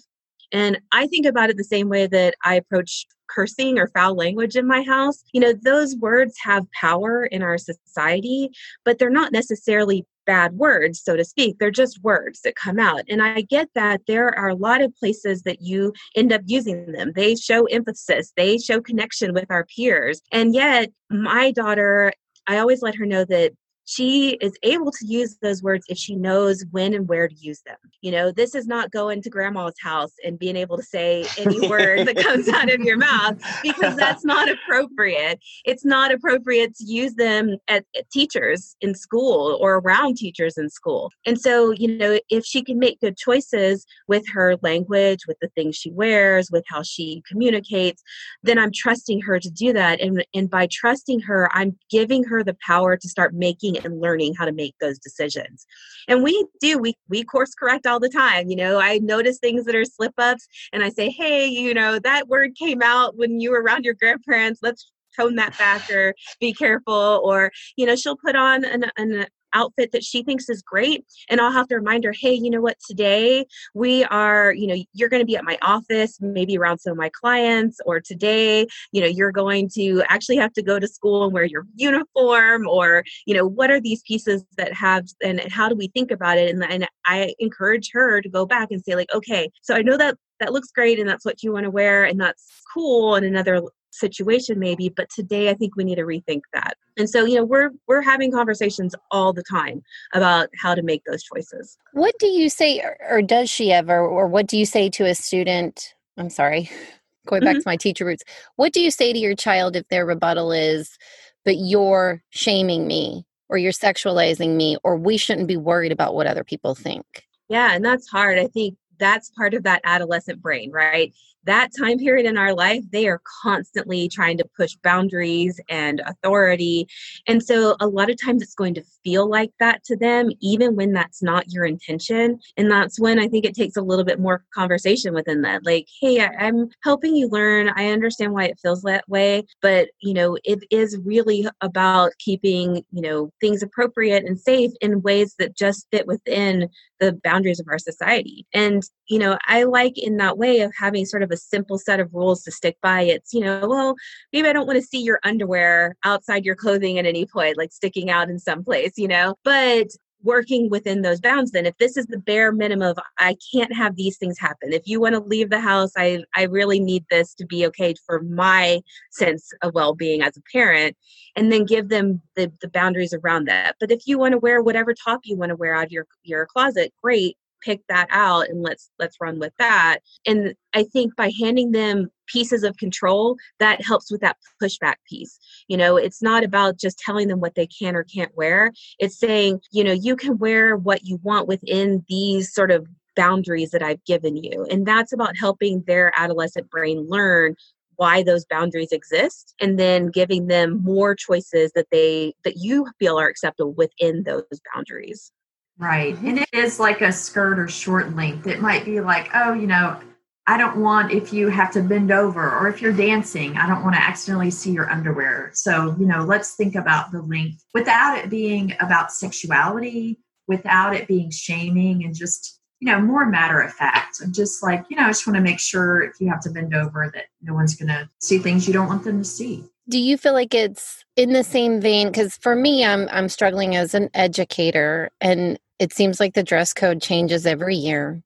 [0.52, 4.56] And I think about it the same way that I approach cursing or foul language
[4.56, 5.22] in my house.
[5.32, 8.50] You know, those words have power in our society,
[8.84, 11.58] but they're not necessarily bad words, so to speak.
[11.58, 13.02] They're just words that come out.
[13.08, 16.92] And I get that there are a lot of places that you end up using
[16.92, 17.12] them.
[17.14, 20.20] They show emphasis, they show connection with our peers.
[20.30, 22.12] And yet, my daughter,
[22.46, 23.52] I always let her know that
[23.90, 27.60] she is able to use those words if she knows when and where to use
[27.62, 27.76] them.
[28.02, 31.68] You know, this is not going to grandma's house and being able to say any
[31.68, 35.40] word that comes out of your mouth because that's not appropriate.
[35.64, 40.70] It's not appropriate to use them at, at teachers in school or around teachers in
[40.70, 41.10] school.
[41.26, 45.48] And so, you know, if she can make good choices with her language, with the
[45.56, 48.04] things she wears, with how she communicates,
[48.44, 50.00] then I'm trusting her to do that.
[50.00, 54.34] And, and by trusting her, I'm giving her the power to start making and learning
[54.34, 55.66] how to make those decisions.
[56.08, 58.48] And we do, we, we course correct all the time.
[58.48, 61.98] You know, I notice things that are slip ups and I say, hey, you know,
[61.98, 64.60] that word came out when you were around your grandparents.
[64.62, 69.26] Let's tone that back or be careful or you know she'll put on an, an
[69.52, 72.60] outfit that she thinks is great and i'll have to remind her hey you know
[72.60, 72.76] what?
[72.88, 76.92] Today we are you know you're going to be at my office maybe around some
[76.92, 80.88] of my clients or today you know you're going to actually have to go to
[80.88, 85.40] school and wear your uniform or you know what are these pieces that have and
[85.52, 86.50] how do we think about it?
[86.50, 89.96] And, and i encourage her to go back and say like okay so i know
[89.96, 93.24] that that looks great and that's what you want to wear and that's cool in
[93.24, 97.36] another situation maybe but today i think we need to rethink that and so you
[97.36, 99.82] know we're we're having conversations all the time
[100.14, 104.26] about how to make those choices what do you say or, does she ever or
[104.26, 106.70] what do you say to a student i'm sorry
[107.26, 107.60] going back mm-hmm.
[107.60, 108.24] to my teacher roots
[108.56, 110.96] what do you say to your child if their rebuttal is
[111.44, 116.26] but you're shaming me or you're sexualizing me or we shouldn't be worried about what
[116.26, 120.70] other people think yeah and that's hard i think that's part of that adolescent brain,
[120.70, 121.12] right?
[121.44, 126.86] That time period in our life, they are constantly trying to push boundaries and authority.
[127.26, 130.76] And so a lot of times it's going to feel like that to them, even
[130.76, 132.38] when that's not your intention.
[132.56, 135.64] And that's when I think it takes a little bit more conversation within that.
[135.64, 137.70] Like, hey, I'm helping you learn.
[137.74, 139.44] I understand why it feels that way.
[139.62, 145.02] But, you know, it is really about keeping, you know, things appropriate and safe in
[145.02, 148.46] ways that just fit within the boundaries of our society.
[148.52, 152.00] And, you know, I like in that way of having sort of a simple set
[152.00, 153.02] of rules to stick by.
[153.02, 153.94] It's, you know, well,
[154.32, 157.72] maybe I don't want to see your underwear outside your clothing at any point, like
[157.72, 159.88] sticking out in some place, you know, but
[160.22, 163.96] working within those bounds then if this is the bare minimum of i can't have
[163.96, 164.72] these things happen.
[164.72, 167.94] If you want to leave the house i i really need this to be okay
[168.06, 170.96] for my sense of well-being as a parent
[171.36, 173.76] and then give them the, the boundaries around that.
[173.80, 176.06] But if you want to wear whatever top you want to wear out of your
[176.22, 179.98] your closet great pick that out and let's let's run with that.
[180.26, 185.38] And i think by handing them pieces of control that helps with that pushback piece.
[185.68, 188.72] You know it's not about just telling them what they can or can't wear.
[188.98, 193.70] It's saying you know you can wear what you want within these sort of boundaries
[193.70, 194.66] that i've given you.
[194.70, 197.56] And that's about helping their adolescent brain learn
[198.00, 203.20] why those boundaries exist and then giving them more choices that they that you feel
[203.20, 204.44] are acceptable within those
[204.74, 205.32] boundaries
[205.80, 206.14] Right.
[206.18, 208.46] And it is like a skirt or short length.
[208.46, 209.98] It might be like, oh, you know,
[210.46, 213.82] I don't want if you have to bend over or if you're dancing, I don't
[213.82, 215.52] want to accidentally see your underwear.
[215.54, 221.08] So, you know, let's think about the length without it being about sexuality, without it
[221.08, 224.18] being shaming and just, you know, more matter of fact.
[224.22, 226.50] I'm just like, you know, I just want to make sure if you have to
[226.50, 229.64] bend over that no one's going to see things you don't want them to see
[229.88, 233.74] do you feel like it's in the same vein because for me i'm i'm struggling
[233.74, 238.22] as an educator and it seems like the dress code changes every year.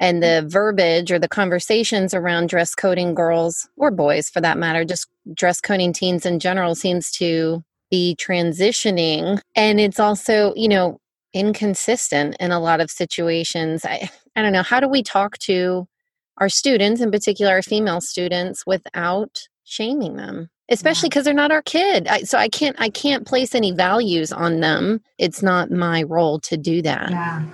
[0.00, 0.42] And mm.
[0.42, 5.06] the verbiage or the conversations around dress coding girls or boys for that matter just
[5.32, 9.40] dress coding teens in general seems to be transitioning.
[9.54, 11.00] And it's also you know
[11.32, 13.84] inconsistent in a lot of situations.
[13.86, 15.88] I i don't know how do we talk to
[16.38, 21.62] our students in particular our female students without shaming them especially because they're not our
[21.62, 22.06] kid.
[22.06, 25.02] I, so i can't i can't place any values on them.
[25.18, 27.10] It's not my role to do that.
[27.10, 27.44] Yeah.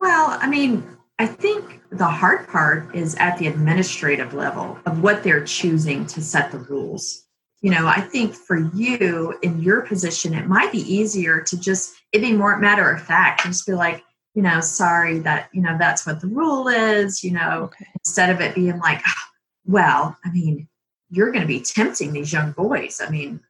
[0.00, 0.86] Well i mean
[1.18, 6.22] i think the hard part is at the administrative level of what they're choosing to
[6.22, 7.22] set the rules.
[7.60, 11.94] You know i think for you in your position it might be easier to just
[12.12, 15.62] it be more matter of fact and just be like you know sorry that you
[15.62, 17.86] know that's what the rule is you know okay.
[17.94, 19.22] instead of it being like oh,
[19.64, 20.68] well i mean
[21.14, 23.00] you're going to be tempting these young boys.
[23.04, 23.40] I mean,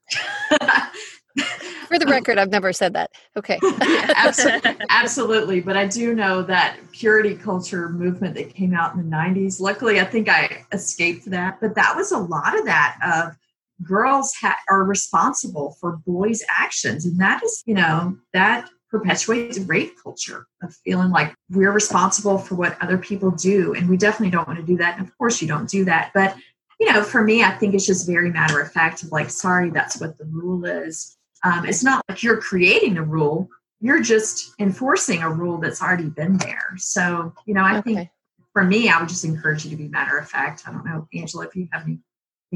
[1.88, 3.10] For the record, I've never said that.
[3.36, 3.58] Okay.
[4.16, 5.60] absolutely, absolutely.
[5.60, 9.60] But I do know that purity culture movement that came out in the 90s.
[9.60, 11.58] Luckily, I think I escaped that.
[11.60, 13.36] But that was a lot of that of
[13.82, 17.06] girls ha- are responsible for boys' actions.
[17.06, 22.54] And that is, you know, that perpetuates rape culture of feeling like we're responsible for
[22.54, 23.74] what other people do.
[23.74, 24.98] And we definitely don't want to do that.
[24.98, 26.12] And of course, you don't do that.
[26.14, 26.36] But,
[26.80, 29.70] you know, for me, I think it's just very matter of fact of like, sorry,
[29.70, 31.16] that's what the rule is.
[31.42, 33.48] Um, it's not like you're creating a rule,
[33.80, 36.72] you're just enforcing a rule that's already been there.
[36.76, 37.94] So, you know, I okay.
[37.94, 38.08] think
[38.52, 40.62] for me, I would just encourage you to be matter of fact.
[40.66, 41.98] I don't know, Angela, if you have any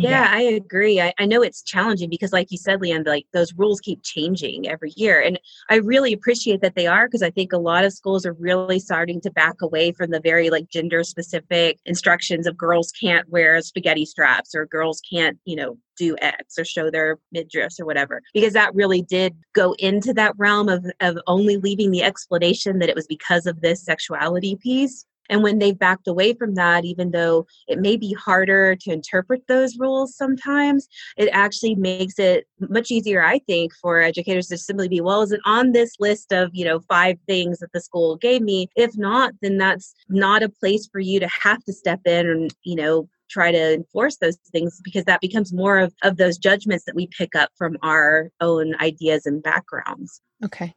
[0.01, 1.01] yeah, I agree.
[1.01, 4.69] I, I know it's challenging because, like you said, Leanne, like those rules keep changing
[4.69, 5.21] every year.
[5.21, 5.39] And
[5.71, 8.79] I really appreciate that they are because I think a lot of schools are really
[8.79, 13.61] starting to back away from the very like gender specific instructions of girls can't wear
[13.63, 18.23] spaghetti straps or girls can't, you know, do X or show their midriffs or whatever,
[18.33, 22.89] because that really did go into that realm of, of only leaving the explanation that
[22.89, 25.05] it was because of this sexuality piece.
[25.29, 29.43] And when they've backed away from that, even though it may be harder to interpret
[29.47, 34.89] those rules sometimes, it actually makes it much easier, I think, for educators to simply
[34.89, 38.17] be, well, is it on this list of, you know, five things that the school
[38.17, 38.69] gave me?
[38.77, 42.55] If not, then that's not a place for you to have to step in and,
[42.65, 46.85] you know, try to enforce those things because that becomes more of, of those judgments
[46.87, 50.21] that we pick up from our own ideas and backgrounds.
[50.45, 50.75] Okay.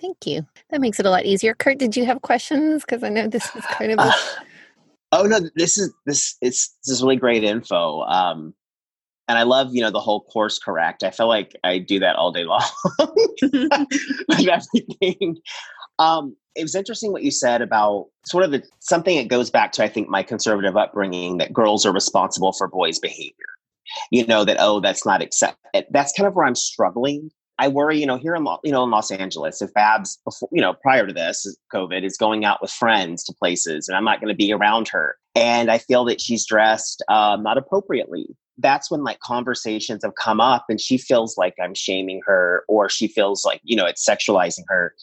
[0.00, 0.46] Thank you.
[0.70, 1.54] That makes it a lot easier.
[1.54, 2.84] Kurt, did you have questions?
[2.84, 3.98] Because I know this is kind of.
[3.98, 4.12] A- uh,
[5.12, 8.02] oh no, this is this is this is really great info.
[8.02, 8.54] Um,
[9.26, 11.02] and I love you know the whole course correct.
[11.02, 12.62] I feel like I do that all day long
[12.98, 15.38] with everything.
[15.98, 19.72] Um, it was interesting what you said about sort of the, something that goes back
[19.72, 23.32] to I think my conservative upbringing that girls are responsible for boys' behavior.
[24.10, 25.58] You know that oh that's not accept.
[25.90, 28.90] That's kind of where I'm struggling I worry, you know, here in you know in
[28.90, 32.70] Los Angeles, if Babs, before, you know, prior to this COVID, is going out with
[32.70, 36.20] friends to places, and I'm not going to be around her, and I feel that
[36.20, 38.26] she's dressed um, not appropriately.
[38.58, 42.88] That's when like conversations have come up, and she feels like I'm shaming her, or
[42.88, 44.94] she feels like you know it's sexualizing her.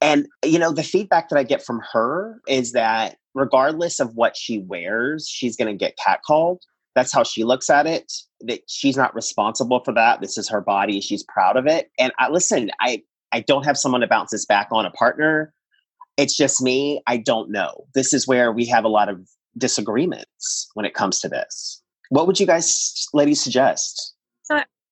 [0.00, 4.36] And you know, the feedback that I get from her is that regardless of what
[4.36, 6.58] she wears, she's going to get catcalled
[6.94, 10.20] that's how she looks at it that she's not responsible for that.
[10.20, 11.00] This is her body.
[11.00, 11.90] She's proud of it.
[11.98, 13.02] And i listen i
[13.32, 15.52] i don't have someone to bounce this back on a partner.
[16.16, 17.02] It's just me.
[17.06, 17.86] I don't know.
[17.94, 19.26] This is where we have a lot of
[19.56, 21.82] disagreements when it comes to this.
[22.10, 24.14] What would you guys ladies suggest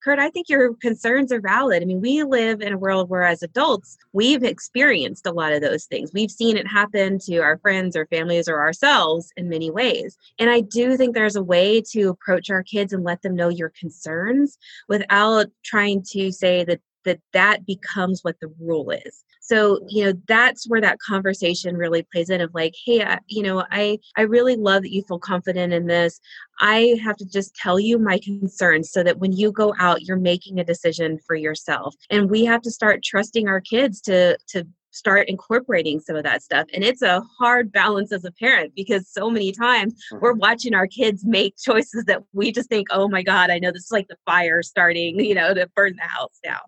[0.03, 1.83] Kurt, I think your concerns are valid.
[1.83, 5.61] I mean, we live in a world where, as adults, we've experienced a lot of
[5.61, 6.11] those things.
[6.15, 10.17] We've seen it happen to our friends or families or ourselves in many ways.
[10.39, 13.51] And I do think there's a way to approach our kids and let them know
[13.51, 14.57] your concerns
[14.89, 19.25] without trying to say that that that becomes what the rule is.
[19.41, 23.43] So you know that's where that conversation really plays in of like hey I, you
[23.43, 26.21] know i i really love that you feel confident in this.
[26.61, 30.17] I have to just tell you my concerns so that when you go out you're
[30.19, 31.95] making a decision for yourself.
[32.11, 36.43] And we have to start trusting our kids to to start incorporating some of that
[36.43, 36.67] stuff.
[36.75, 40.41] And it's a hard balance as a parent because so many times we're mm-hmm.
[40.41, 43.85] watching our kids make choices that we just think, oh my God, I know this
[43.85, 46.61] is like the fire starting, you know, to burn the house down.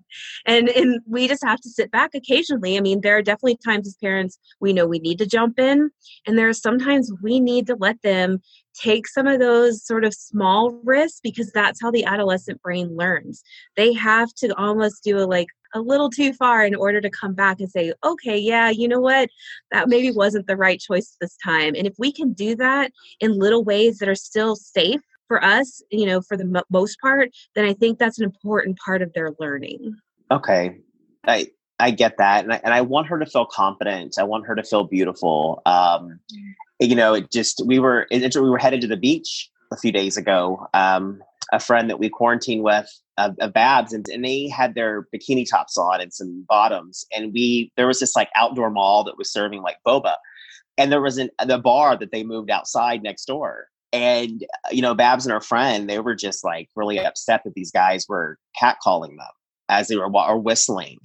[0.46, 2.76] And and we just have to sit back occasionally.
[2.76, 5.90] I mean, there are definitely times as parents we know we need to jump in.
[6.26, 8.40] And there are sometimes we need to let them
[8.74, 13.42] take some of those sort of small risks because that's how the adolescent brain learns.
[13.76, 17.34] They have to almost do a like a little too far in order to come
[17.34, 19.30] back and say, okay, yeah, you know what?
[19.70, 21.74] That maybe wasn't the right choice this time.
[21.74, 25.82] And if we can do that in little ways that are still safe for us,
[25.90, 29.12] you know, for the m- most part, then I think that's an important part of
[29.14, 29.94] their learning.
[30.30, 30.76] Okay.
[31.24, 31.48] I,
[31.82, 32.44] I get that.
[32.44, 34.16] And I, and I want her to feel confident.
[34.18, 35.62] I want her to feel beautiful.
[35.66, 36.20] Um,
[36.78, 39.92] you know, it just, we were, it, we were headed to the beach a few
[39.92, 40.66] days ago.
[40.74, 45.06] Um, a friend that we quarantined with of, of Babs, and, and they had their
[45.14, 47.04] bikini tops on and some bottoms.
[47.14, 50.14] And we there was this like outdoor mall that was serving like boba,
[50.78, 53.66] and there was an the bar that they moved outside next door.
[53.92, 57.70] And you know, Babs and her friend, they were just like really upset that these
[57.70, 59.34] guys were catcalling them
[59.68, 60.98] as they were or whistling.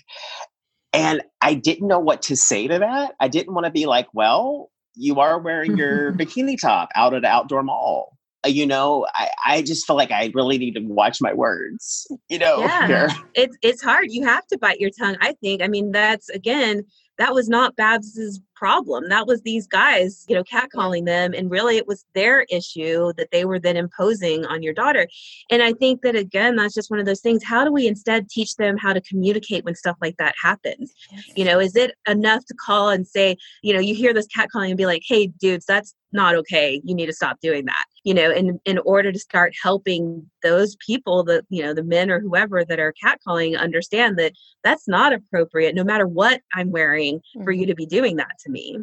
[0.94, 3.16] And I didn't know what to say to that.
[3.20, 7.20] I didn't want to be like, well, you are wearing your bikini top out at
[7.20, 10.82] an outdoor mall uh, you know, I, I just feel like I really need to
[10.82, 12.60] watch my words, you know.
[12.60, 14.08] Yeah, it's it's hard.
[14.10, 15.62] You have to bite your tongue, I think.
[15.62, 16.84] I mean, that's again,
[17.18, 19.10] that was not Babs's problem.
[19.10, 21.34] That was these guys, you know, catcalling them.
[21.34, 25.08] And really, it was their issue that they were then imposing on your daughter.
[25.52, 27.44] And I think that, again, that's just one of those things.
[27.44, 30.94] How do we instead teach them how to communicate when stuff like that happens?
[31.36, 34.70] You know, is it enough to call and say, you know, you hear this catcalling
[34.70, 36.82] and be like, hey, dudes, that's not okay.
[36.84, 37.86] You need to stop doing that.
[38.04, 42.10] You know, in in order to start helping those people that, you know, the men
[42.10, 44.34] or whoever that are catcalling understand that
[44.64, 47.70] that's not appropriate no matter what I'm wearing for you mm-hmm.
[47.70, 48.80] to be doing that to me.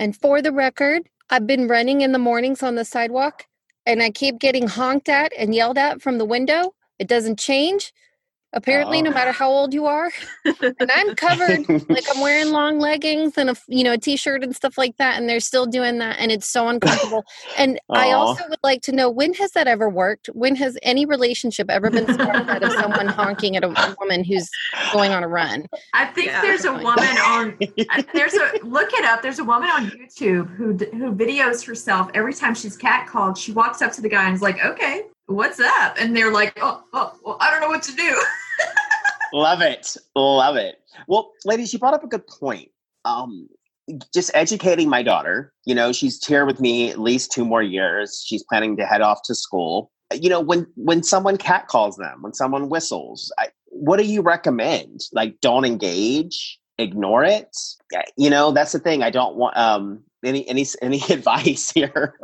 [0.00, 3.46] And for the record, I've been running in the mornings on the sidewalk
[3.86, 6.74] and I keep getting honked at and yelled at from the window.
[6.98, 7.92] It doesn't change
[8.52, 9.02] apparently oh.
[9.02, 10.10] no matter how old you are
[10.44, 11.80] and i'm covered oh.
[11.88, 15.18] like i'm wearing long leggings and a you know a t-shirt and stuff like that
[15.18, 17.24] and they're still doing that and it's so uncomfortable.
[17.56, 20.28] And i also would like to know when has that ever worked?
[20.32, 24.48] When has any relationship ever been started out of someone honking at a woman who's
[24.92, 25.66] going on a run?
[25.94, 27.58] I think yeah, there's a woman on
[28.14, 32.34] there's a look it up there's a woman on youtube who who videos herself every
[32.34, 35.96] time she's catcalled she walks up to the guy and is like okay what's up?
[35.98, 38.22] And they're like oh, oh well, i don't know what to do
[39.32, 39.96] Love it.
[40.14, 40.76] Love it.
[41.08, 42.68] Well, ladies, you brought up a good point.
[43.04, 43.48] Um,
[44.14, 45.52] just educating my daughter.
[45.64, 48.22] You know, she's here with me at least two more years.
[48.26, 49.90] She's planning to head off to school.
[50.12, 54.20] You know, when when someone cat calls them, when someone whistles, I, what do you
[54.20, 55.00] recommend?
[55.12, 57.56] Like, don't engage, ignore it.
[58.16, 59.02] You know, that's the thing.
[59.02, 62.18] I don't want um, any any any advice here.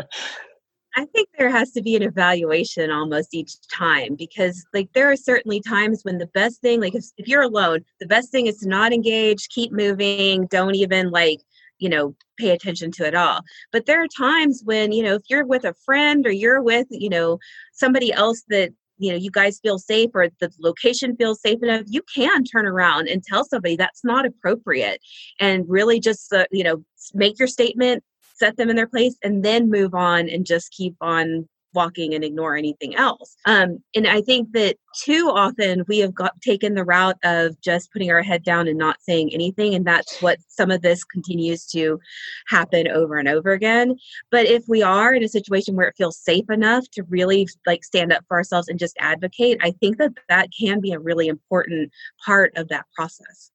[0.98, 5.14] I think there has to be an evaluation almost each time because, like, there are
[5.14, 8.56] certainly times when the best thing, like, if, if you're alone, the best thing is
[8.58, 11.38] to not engage, keep moving, don't even, like,
[11.78, 13.42] you know, pay attention to it all.
[13.70, 16.88] But there are times when, you know, if you're with a friend or you're with,
[16.90, 17.38] you know,
[17.72, 21.82] somebody else that you know you guys feel safe or the location feels safe enough
[21.86, 25.00] you can turn around and tell somebody that's not appropriate
[25.38, 26.82] and really just uh, you know
[27.14, 28.02] make your statement
[28.38, 32.24] set them in their place and then move on and just keep on walking and
[32.24, 33.36] ignore anything else.
[33.44, 37.92] Um, and I think that too often we have got taken the route of just
[37.92, 41.66] putting our head down and not saying anything, and that's what some of this continues
[41.66, 42.00] to
[42.48, 43.96] happen over and over again.
[44.30, 47.84] But if we are in a situation where it feels safe enough to really like
[47.84, 51.28] stand up for ourselves and just advocate, I think that that can be a really
[51.28, 51.92] important
[52.24, 53.50] part of that process.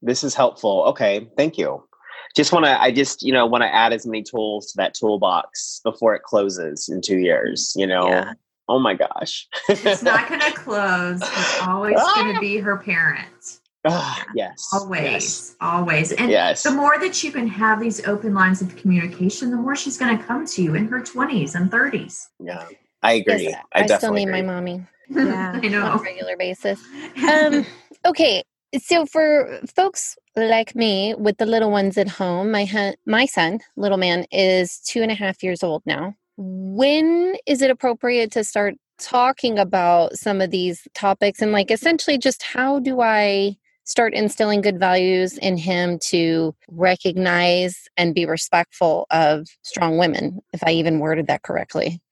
[0.00, 0.84] This is helpful.
[0.86, 1.87] Okay, thank you
[2.36, 4.94] just want to i just you know want to add as many tools to that
[4.94, 8.32] toolbox before it closes in two years you know yeah.
[8.68, 13.60] oh my gosh it's not going to close it's always going to be her parent
[13.84, 14.68] Ah, yes.
[14.72, 15.56] Always, yes.
[15.60, 16.12] always.
[16.12, 16.62] And yes.
[16.62, 20.16] the more that you can have these open lines of communication, the more she's going
[20.18, 22.26] to come to you in her 20s and 30s.
[22.40, 22.66] Yeah,
[23.02, 23.44] I agree.
[23.44, 24.42] Yes, I, I still need agree.
[24.42, 24.86] my mommy.
[25.08, 25.86] Yeah, I know.
[25.86, 26.82] On a regular basis.
[27.28, 27.64] Um,
[28.04, 28.42] okay,
[28.76, 33.60] so for folks like me with the little ones at home, my ha- my son,
[33.76, 36.14] little man, is two and a half years old now.
[36.36, 42.18] When is it appropriate to start talking about some of these topics and like essentially
[42.18, 49.06] just how do I start instilling good values in him to recognize and be respectful
[49.10, 52.00] of strong women, if I even worded that correctly?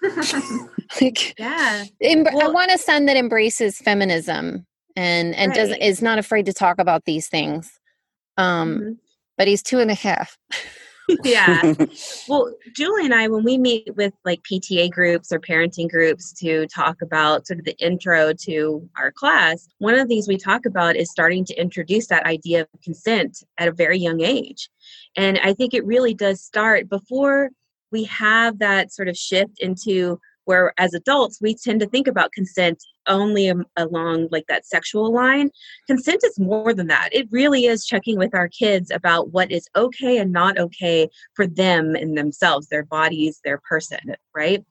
[1.00, 1.84] like, yeah.
[2.00, 4.64] Em- well, I want a son that embraces feminism
[4.98, 5.56] and and right.
[5.56, 7.78] doesn't is not afraid to talk about these things
[8.36, 8.92] um mm-hmm.
[9.36, 10.36] but he's two and a half
[11.24, 11.72] yeah
[12.28, 16.66] well julie and i when we meet with like pta groups or parenting groups to
[16.66, 20.66] talk about sort of the intro to our class one of the things we talk
[20.66, 24.68] about is starting to introduce that idea of consent at a very young age
[25.16, 27.50] and i think it really does start before
[27.90, 30.18] we have that sort of shift into
[30.48, 35.50] where as adults we tend to think about consent only along like that sexual line.
[35.86, 37.10] Consent is more than that.
[37.12, 41.46] It really is checking with our kids about what is okay and not okay for
[41.46, 44.64] them and themselves their bodies their person right?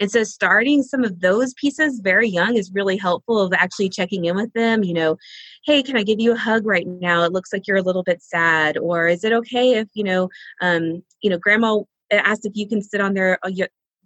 [0.00, 4.24] And so starting some of those pieces very young is really helpful of actually checking
[4.24, 5.16] in with them you know
[5.64, 7.22] hey can i give you a hug right now?
[7.22, 10.28] It looks like you're a little bit sad or is it okay if you know
[10.60, 13.50] um you know grandma asked if you can sit on their uh,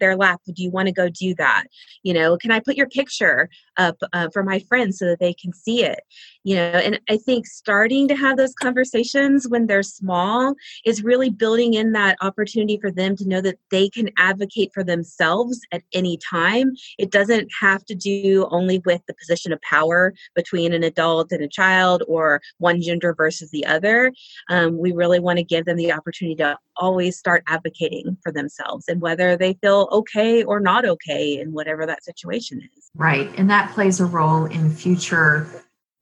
[0.00, 1.64] their lap do you want to go do that?
[2.02, 5.34] You know can i put your picture up uh, for my friends so that they
[5.34, 6.00] can see it
[6.42, 10.54] you know and i think starting to have those conversations when they're small
[10.84, 14.84] is really building in that opportunity for them to know that they can advocate for
[14.84, 16.72] themselves at any time.
[16.98, 21.42] It doesn't have to do only with the position of power between an adult and
[21.42, 24.12] a child or one gender versus the other.
[24.50, 28.86] Um, we really want to give them the opportunity to always start advocating for themselves
[28.88, 32.90] and whether they feel okay or not okay in whatever that situation is.
[32.96, 35.48] Right and that plays a role in future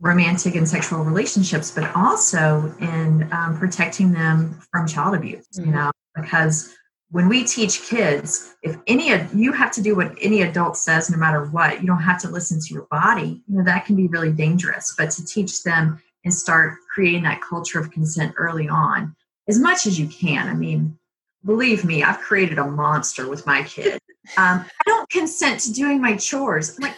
[0.01, 5.67] romantic and sexual relationships, but also in um, protecting them from child abuse, mm-hmm.
[5.67, 6.75] you know, because
[7.13, 11.11] when we teach kids, if any of you have to do what any adult says,
[11.11, 13.43] no matter what, you don't have to listen to your body.
[13.47, 14.95] You know that can be really dangerous.
[14.97, 19.15] But to teach them and start creating that culture of consent early on,
[19.47, 20.49] as much as you can.
[20.49, 20.99] I mean,
[21.45, 23.99] believe me, I've created a monster with my kid.
[24.37, 26.79] Um, I don't consent to doing my chores.
[26.79, 26.95] I'm like,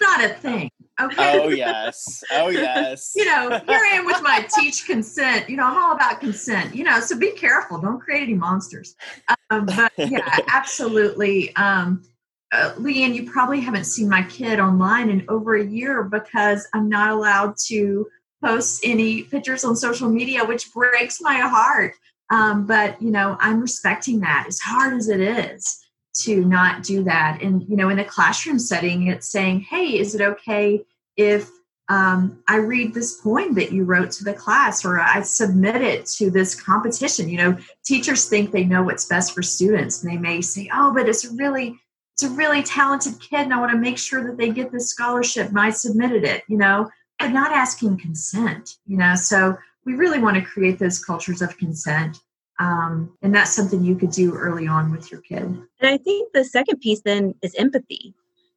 [0.00, 0.70] not a thing.
[0.98, 1.40] Okay.
[1.40, 2.22] Oh yes.
[2.32, 3.12] Oh yes.
[3.16, 5.48] you know, here I am with my teach consent.
[5.48, 6.74] You know, I'm all about consent.
[6.74, 7.78] You know, so be careful.
[7.78, 8.94] Don't create any monsters.
[9.50, 11.54] Um, but yeah, absolutely.
[11.56, 12.02] Um,
[12.52, 16.88] uh, Leanne, you probably haven't seen my kid online in over a year because I'm
[16.88, 18.06] not allowed to
[18.42, 21.94] post any pictures on social media, which breaks my heart.
[22.30, 25.85] Um, but you know, I'm respecting that as hard as it is
[26.22, 27.40] to not do that.
[27.42, 30.84] And you know, in a classroom setting, it's saying, "Hey, is it okay
[31.16, 31.50] if
[31.88, 36.06] um, I read this poem that you wrote to the class, or I submit it
[36.18, 40.18] to this competition?" You know, teachers think they know what's best for students, and they
[40.18, 41.78] may say, "Oh, but it's really."
[42.14, 44.88] It's a really talented kid, and I want to make sure that they get this
[44.88, 45.50] scholarship.
[45.50, 46.88] And I submitted it, you know,
[47.18, 49.14] but not asking consent, you know.
[49.16, 49.54] So
[49.84, 52.22] we really want to create those cultures of consent
[52.58, 55.42] um, and that's something you could do early on with your kid.
[55.42, 58.14] And i think the second piece then is empathy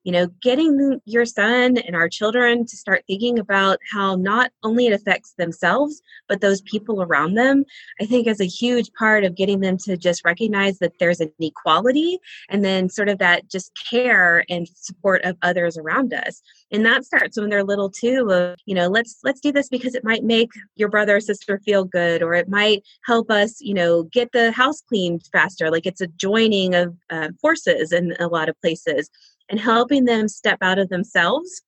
[0.09, 4.87] you know getting your son and our children to start thinking about how not only
[4.87, 7.63] it affects themselves but those people around them
[8.01, 11.31] i think is a huge part of getting them to just recognize that there's an
[11.39, 12.17] equality
[12.49, 16.41] and then sort of that just care and support of others around us.
[16.71, 19.95] And that starts when they're little too of you know let's let's do this because
[19.95, 23.73] it might make your brother or sister feel good or it might help us you
[23.73, 25.69] know get the house cleaned faster.
[25.71, 29.09] Like it's a joining of uh, forces in a lot of places
[29.49, 31.61] and helping them step out of themselves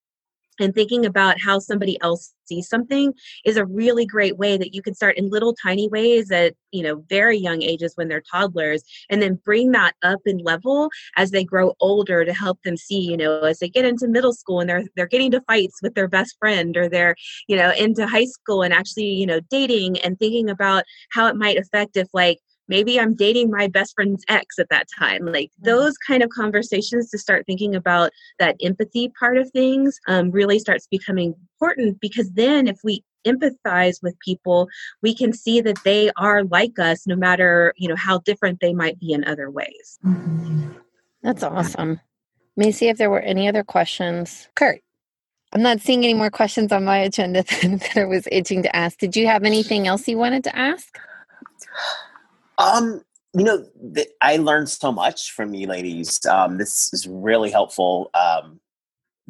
[0.59, 3.13] and thinking about how somebody else sees something
[3.45, 6.83] is a really great way that you can start in little tiny ways at you
[6.83, 11.31] know very young ages when they're toddlers and then bring that up in level as
[11.31, 14.59] they grow older to help them see you know as they get into middle school
[14.59, 17.15] and they're they're getting to fights with their best friend or they're
[17.47, 21.35] you know into high school and actually you know dating and thinking about how it
[21.35, 22.39] might affect if like
[22.71, 25.25] maybe i'm dating my best friend's ex at that time.
[25.25, 25.69] Like mm-hmm.
[25.69, 30.57] those kind of conversations to start thinking about that empathy part of things um, really
[30.57, 34.67] starts becoming important because then if we empathize with people
[35.03, 38.73] we can see that they are like us no matter you know how different they
[38.73, 39.99] might be in other ways.
[40.03, 40.71] Mm-hmm.
[41.21, 41.99] that's awesome.
[42.57, 44.47] Let me see if there were any other questions?
[44.55, 44.81] Kurt
[45.53, 48.97] i'm not seeing any more questions on my agenda that i was itching to ask.
[48.97, 50.97] Did you have anything else you wanted to ask
[52.61, 53.01] um,
[53.33, 56.23] you know, th- I learned so much from you ladies.
[56.25, 58.09] Um, this is really helpful.
[58.13, 58.59] Um,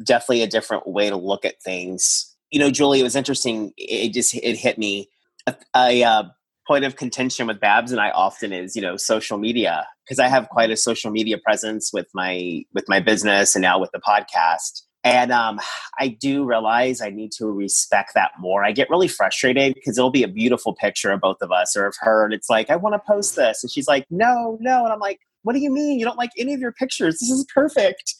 [0.02, 2.34] definitely a different way to look at things.
[2.50, 3.72] You know, Julie, it was interesting.
[3.76, 5.08] It just it hit me.
[5.46, 6.22] A, a uh,
[6.66, 10.28] point of contention with Babs and I often is, you know, social media because I
[10.28, 14.00] have quite a social media presence with my with my business and now with the
[14.00, 14.82] podcast.
[15.04, 15.60] And um,
[15.98, 18.64] I do realize I need to respect that more.
[18.64, 21.86] I get really frustrated because it'll be a beautiful picture of both of us or
[21.86, 22.24] of her.
[22.24, 23.64] And it's like, I want to post this.
[23.64, 24.84] And she's like, no, no.
[24.84, 25.98] And I'm like, what do you mean?
[25.98, 27.18] You don't like any of your pictures?
[27.18, 28.14] This is perfect.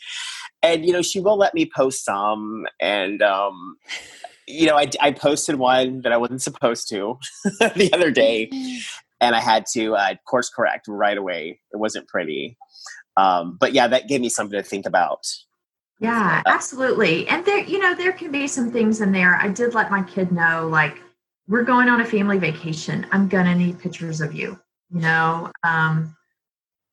[0.63, 2.67] And, you know, she will let me post some.
[2.81, 3.77] And, um,
[4.49, 8.51] you know, I, I posted one that I wasn't supposed to the other day.
[9.21, 11.61] And I had to uh, course correct right away.
[11.73, 12.57] It wasn't pretty.
[13.17, 15.25] Um, but yeah, that gave me something to think about.
[16.03, 17.29] Yeah, absolutely.
[17.29, 19.37] And there, you know, there can be some things in there.
[19.37, 21.01] I did let my kid know, like,
[21.47, 23.07] we're going on a family vacation.
[23.13, 24.59] I'm gonna need pictures of you.
[24.91, 26.17] You know, um,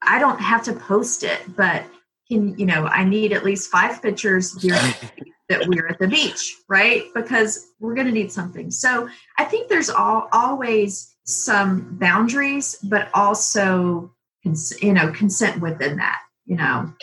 [0.03, 1.85] I don't have to post it, but
[2.29, 4.51] can you know, I need at least five pictures
[5.49, 7.05] that we're at the beach, right?
[7.15, 8.69] Because we're gonna need something.
[8.69, 16.19] So I think there's all always some boundaries, but also you know consent within that.
[16.45, 16.93] You know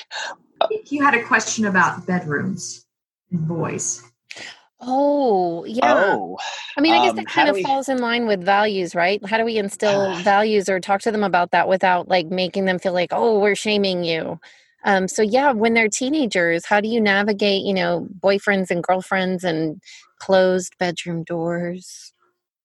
[0.87, 2.87] you had a question about bedrooms
[3.31, 4.03] and boys.
[4.81, 5.95] Oh, yeah.
[5.95, 6.39] Oh,
[6.77, 7.63] I mean, I guess um, that kind of we...
[7.63, 9.25] falls in line with values, right?
[9.25, 12.67] How do we instill uh, values or talk to them about that without like making
[12.67, 14.39] them feel like, oh, we're shaming you?
[14.85, 19.43] Um, so yeah, when they're teenagers, how do you navigate, you know, boyfriends and girlfriends
[19.45, 19.81] and
[20.21, 22.13] closed bedroom doors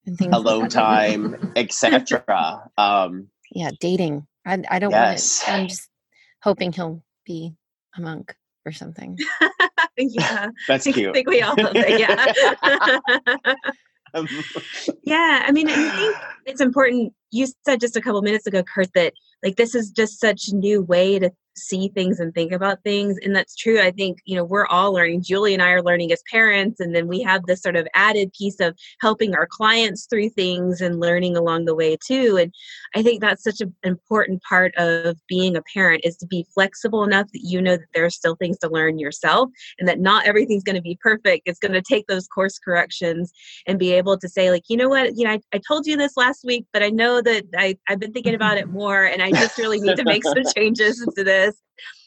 [0.06, 0.32] and things?
[0.32, 2.70] Hello like time, etc.
[2.76, 4.26] Um, yeah, dating.
[4.46, 5.42] I, I don't yes.
[5.42, 5.62] want it.
[5.62, 5.88] I'm just
[6.42, 7.54] hoping he'll be
[7.96, 8.34] a monk
[8.64, 9.18] or something.
[9.96, 11.10] yeah, that's cute.
[11.10, 12.00] I think we all love it.
[12.00, 13.44] Yeah.
[14.14, 14.28] Um,
[15.04, 16.16] yeah, I mean, I think
[16.46, 17.14] it's important.
[17.30, 20.54] You said just a couple minutes ago, Kurt, that like this is just such a
[20.54, 24.34] new way to see things and think about things and that's true i think you
[24.34, 27.44] know we're all learning julie and i are learning as parents and then we have
[27.46, 31.74] this sort of added piece of helping our clients through things and learning along the
[31.74, 32.54] way too and
[32.94, 37.04] i think that's such an important part of being a parent is to be flexible
[37.04, 40.26] enough that you know that there are still things to learn yourself and that not
[40.26, 43.30] everything's going to be perfect it's going to take those course corrections
[43.66, 45.96] and be able to say like you know what you know I, I told you
[45.98, 49.22] this last week but i know that I, i've been thinking about it more and
[49.22, 51.41] i just really need to make some changes to this this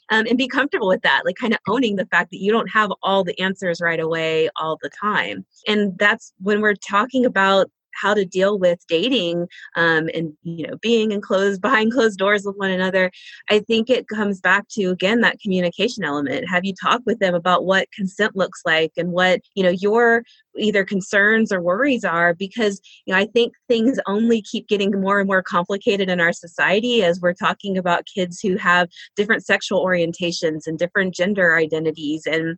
[0.10, 2.70] um, and be comfortable with that like kind of owning the fact that you don't
[2.70, 5.46] have all the answers right away all the time.
[5.68, 10.78] And that's when we're talking about how to deal with dating um, and you know
[10.82, 13.12] being enclosed behind closed doors with one another.
[13.50, 16.50] I think it comes back to again that communication element.
[16.50, 20.24] Have you talked with them about what consent looks like and what you know your
[20.58, 22.34] either concerns or worries are?
[22.34, 26.34] Because you know i think things only keep getting more and more complicated in our
[26.34, 32.24] society as we're talking about kids who have different sexual orientations and different gender identities.
[32.26, 32.58] And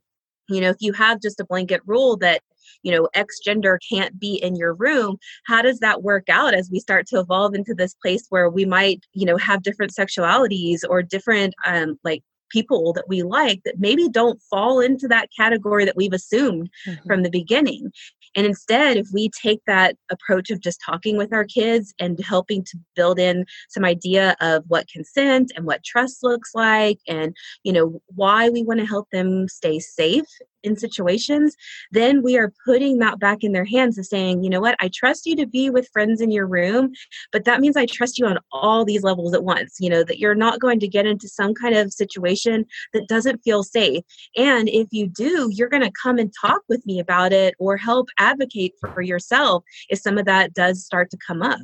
[0.50, 2.42] you know if you have just a blanket rule that
[2.84, 6.70] you know x gender can't be in your room how does that work out as
[6.72, 10.82] we start to evolve into this place where we might you know have different sexualities
[10.90, 15.84] or different um like people that we like that maybe don't fall into that category
[15.84, 17.06] that we've assumed mm-hmm.
[17.06, 17.92] from the beginning
[18.38, 22.64] and instead, if we take that approach of just talking with our kids and helping
[22.66, 27.74] to build in some idea of what consent and what trust looks like and, you
[27.74, 30.28] know, why we want to help them stay safe
[30.64, 31.56] in situations,
[31.92, 34.90] then we are putting that back in their hands of saying, you know what, I
[34.94, 36.92] trust you to be with friends in your room,
[37.32, 40.20] but that means I trust you on all these levels at once, you know, that
[40.20, 44.04] you're not going to get into some kind of situation that doesn't feel safe.
[44.36, 47.78] And if you do, you're going to come and talk with me about it or
[47.78, 51.60] help advocate for yourself if some of that does start to come up.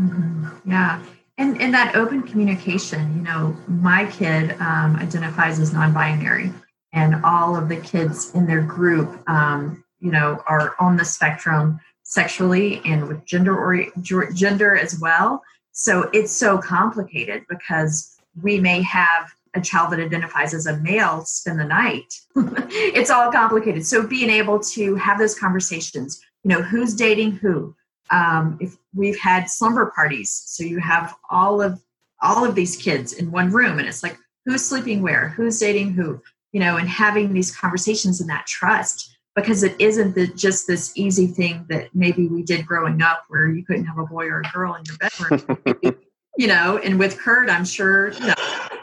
[0.00, 0.70] Mm-hmm.
[0.70, 1.02] Yeah.
[1.38, 6.52] And, and that open communication, you know, my kid um, identifies as non binary
[6.92, 11.80] and all of the kids in their group, um, you know, are on the spectrum
[12.02, 15.42] sexually and with gender or gender as well.
[15.72, 21.24] So it's so complicated because we may have a child that identifies as a male
[21.24, 22.14] spend the night.
[22.36, 23.84] it's all complicated.
[23.86, 27.74] So being able to have those conversations, you know, who's dating who.
[28.10, 31.80] Um, if we've had slumber parties, so you have all of
[32.22, 35.92] all of these kids in one room, and it's like who's sleeping where, who's dating
[35.92, 36.20] who,
[36.52, 40.92] you know, and having these conversations and that trust because it isn't the, just this
[40.96, 44.40] easy thing that maybe we did growing up where you couldn't have a boy or
[44.40, 45.96] a girl in your bedroom.
[46.38, 48.34] you know, and with Kurt, I'm sure you know,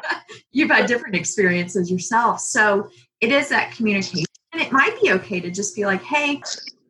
[0.52, 2.40] you've had different experiences yourself.
[2.40, 2.90] So
[3.20, 4.26] it is that communication.
[4.54, 6.42] And it might be okay to just be like, hey,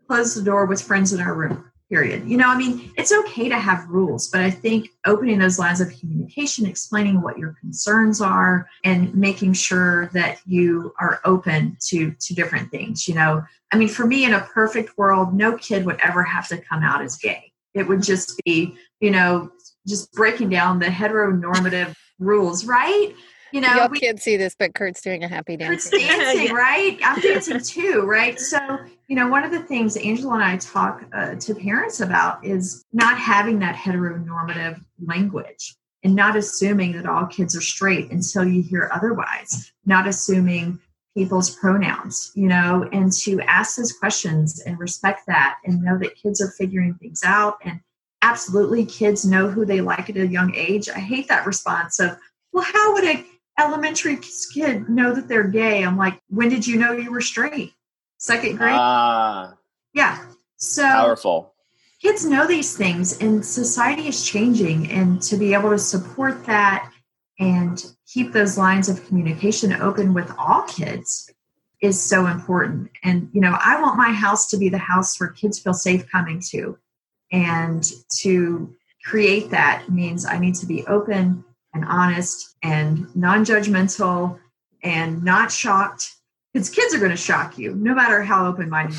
[0.07, 2.29] close the door with friends in our room period.
[2.29, 5.79] You know, I mean, it's okay to have rules, but I think opening those lines
[5.79, 12.11] of communication, explaining what your concerns are, and making sure that you are open to
[12.11, 13.07] to different things.
[13.07, 16.49] You know, I mean, for me, in a perfect world, no kid would ever have
[16.49, 17.53] to come out as gay.
[17.73, 19.51] It would just be, you know,
[19.87, 23.13] just breaking down the heteronormative rules, right?
[23.55, 25.89] You know, y'all we, can't see this, but Kurt's doing a happy dance.
[25.89, 26.99] Kurt's dancing, right?
[27.01, 28.37] I'm dancing too, right?
[28.37, 28.59] So,
[29.07, 32.83] you know, one of the things Angela and I talk uh, to parents about is
[32.91, 38.61] not having that heteronormative language and not assuming that all kids are straight until you
[38.61, 40.77] hear otherwise, not assuming
[41.15, 46.17] people's pronouns, you know, and to ask those questions and respect that and know that
[46.17, 47.79] kids are figuring things out and
[48.21, 50.89] absolutely kids know who they like at a young age.
[50.89, 52.17] I hate that response of,
[52.51, 53.25] well, how would a
[53.59, 54.19] elementary
[54.53, 55.83] kid know that they're gay.
[55.83, 57.73] I'm like, when did you know you were straight?
[58.17, 58.75] Second grade?
[58.75, 59.51] Ah.
[59.51, 59.55] Uh,
[59.93, 60.25] yeah.
[60.57, 61.53] So powerful.
[62.01, 66.91] Kids know these things and society is changing and to be able to support that
[67.39, 71.31] and keep those lines of communication open with all kids
[71.81, 72.89] is so important.
[73.03, 76.09] And you know, I want my house to be the house where kids feel safe
[76.09, 76.77] coming to.
[77.31, 77.83] And
[78.19, 81.43] to create that means I need to be open
[81.75, 84.39] and honest and non-judgmental
[84.83, 86.13] and not shocked.
[86.53, 88.95] Because kids are going to shock you no matter how open-minded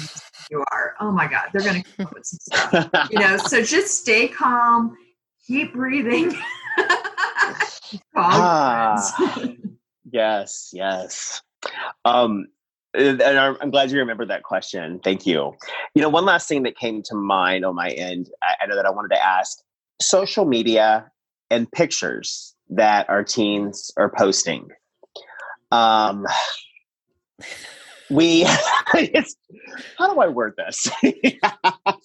[0.50, 0.94] you are.
[1.00, 3.08] Oh my god they're going to come up with some stuff.
[3.10, 4.96] You know so just stay calm
[5.44, 6.32] keep breathing.
[8.16, 9.14] Ah,
[10.10, 11.40] yes yes.
[12.04, 12.48] Um
[12.92, 15.00] and I'm glad you remembered that question.
[15.04, 15.54] Thank you.
[15.94, 18.86] You know, one last thing that came to mind on my end, I know that
[18.86, 19.58] I wanted to ask.
[20.00, 21.10] Social media
[21.50, 24.68] and pictures that our teens are posting.
[25.70, 26.26] Um,
[28.10, 28.42] we,
[29.98, 30.88] how do I word this?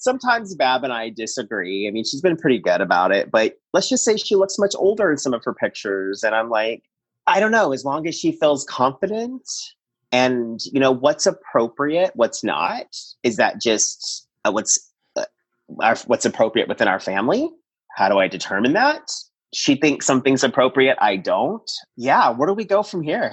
[0.00, 1.86] sometimes Bab and I disagree.
[1.86, 4.74] I mean, she's been pretty good about it, but let's just say she looks much
[4.76, 6.24] older in some of her pictures.
[6.24, 6.82] And I'm like,
[7.26, 9.42] I don't know, as long as she feels confident
[10.10, 12.86] and, you know, what's appropriate, what's not,
[13.22, 15.26] is that just uh, what's uh,
[15.80, 17.50] our, what's appropriate within our family?
[17.94, 19.10] How do I determine that?
[19.52, 20.96] She thinks something's appropriate.
[21.00, 21.68] I don't.
[21.96, 22.30] Yeah.
[22.30, 23.32] Where do we go from here?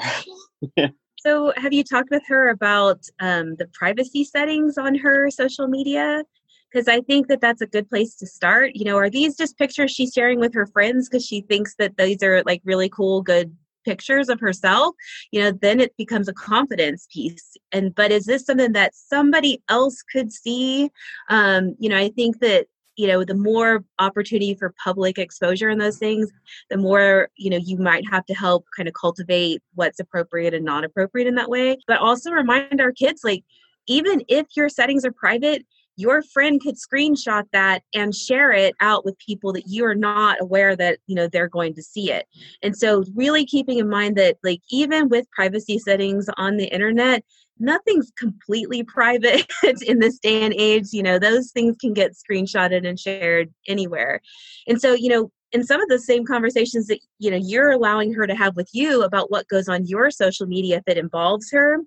[1.19, 6.23] so, have you talked with her about um, the privacy settings on her social media?
[6.71, 8.71] because I think that that's a good place to start.
[8.75, 11.97] You know, are these just pictures she's sharing with her friends because she thinks that
[11.97, 13.55] these are like really cool, good
[13.85, 14.95] pictures of herself?
[15.31, 17.55] You know, then it becomes a confidence piece.
[17.71, 20.91] And but is this something that somebody else could see?
[21.29, 22.67] Um, you know, I think that
[22.97, 26.31] you know the more opportunity for public exposure in those things
[26.69, 30.65] the more you know you might have to help kind of cultivate what's appropriate and
[30.65, 31.77] not appropriate in that way.
[31.87, 33.43] But also remind our kids like
[33.87, 35.65] even if your settings are private
[35.97, 40.37] your friend could screenshot that and share it out with people that you are not
[40.39, 42.25] aware that you know they're going to see it.
[42.63, 47.23] And so really keeping in mind that like even with privacy settings on the internet
[47.59, 49.47] nothing's completely private
[49.85, 54.21] in this day and age you know those things can get screenshotted and shared anywhere.
[54.67, 58.13] And so you know in some of the same conversations that you know you're allowing
[58.13, 61.51] her to have with you about what goes on your social media if it involves
[61.51, 61.79] her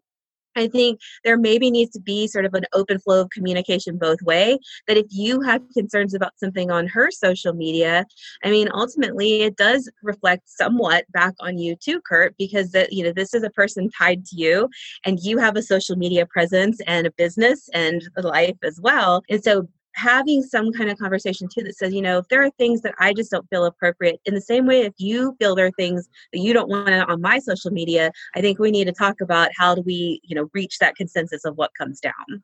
[0.57, 4.20] I think there maybe needs to be sort of an open flow of communication both
[4.22, 4.59] way.
[4.88, 8.07] That if you have concerns about something on her social media,
[8.44, 13.05] I mean, ultimately it does reflect somewhat back on you too, Kurt, because that you
[13.05, 14.68] know this is a person tied to you,
[15.05, 19.22] and you have a social media presence and a business and a life as well.
[19.28, 22.51] And so having some kind of conversation too that says, you know, if there are
[22.51, 25.66] things that I just don't feel appropriate, in the same way, if you feel there
[25.66, 28.93] are things that you don't want on my social media, I think we need to
[28.93, 32.43] talk about how do we, you know, reach that consensus of what comes down.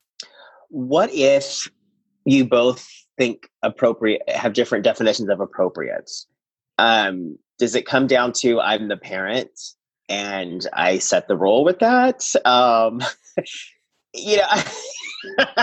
[0.69, 1.71] What if
[2.25, 6.11] you both think appropriate have different definitions of appropriate?
[6.79, 9.59] Um, does it come down to I'm the parent
[10.09, 12.25] and I set the role with that?
[12.45, 13.01] Um,
[14.15, 14.63] you know.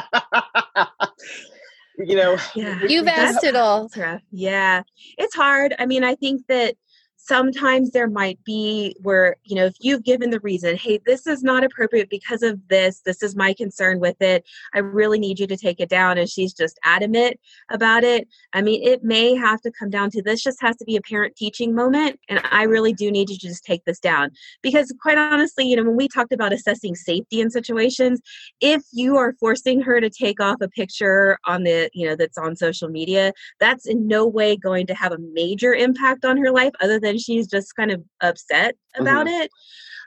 [1.97, 2.79] you know yeah.
[2.87, 3.89] you've asked it all
[4.31, 4.81] yeah.
[5.17, 5.75] It's hard.
[5.77, 6.75] I mean i think that
[7.25, 11.41] sometimes there might be where you know if you've given the reason hey this is
[11.41, 14.43] not appropriate because of this this is my concern with it
[14.73, 17.39] i really need you to take it down and she's just adamant
[17.71, 20.83] about it i mean it may have to come down to this just has to
[20.83, 23.99] be a parent teaching moment and i really do need you to just take this
[23.99, 24.29] down.
[24.61, 28.19] Because quite honestly you know when we talked about assessing safety in situations
[28.59, 32.37] if you are forcing her to take off a picture on the you know that's
[32.37, 36.51] on social media that's in no way going to have a major impact on her
[36.51, 39.41] life other than she's just kind of upset about mm-hmm.
[39.41, 39.51] it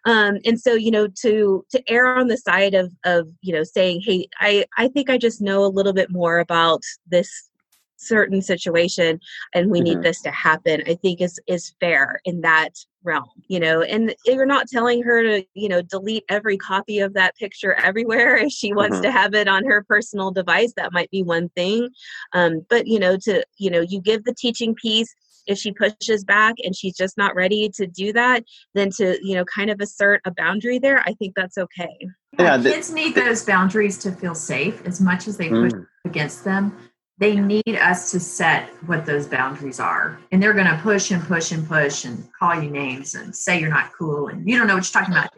[0.06, 3.64] um, and so you know to to err on the side of of you know
[3.64, 7.50] saying hey i i think i just know a little bit more about this
[7.98, 9.18] certain situation
[9.54, 9.84] and we mm-hmm.
[9.84, 12.70] need this to happen i think is is fair in that
[13.02, 17.14] realm you know and you're not telling her to you know delete every copy of
[17.14, 19.04] that picture everywhere if she wants mm-hmm.
[19.04, 21.88] to have it on her personal device that might be one thing
[22.32, 25.14] um, but you know to you know you give the teaching piece
[25.46, 28.44] if she pushes back and she's just not ready to do that
[28.74, 31.96] then to you know kind of assert a boundary there i think that's okay.
[32.38, 35.86] Yeah, the, kids need those boundaries to feel safe as much as they push mm.
[36.04, 36.76] against them.
[37.18, 41.22] They need us to set what those boundaries are and they're going to push and
[41.22, 44.66] push and push and call you names and say you're not cool and you don't
[44.66, 45.30] know what you're talking about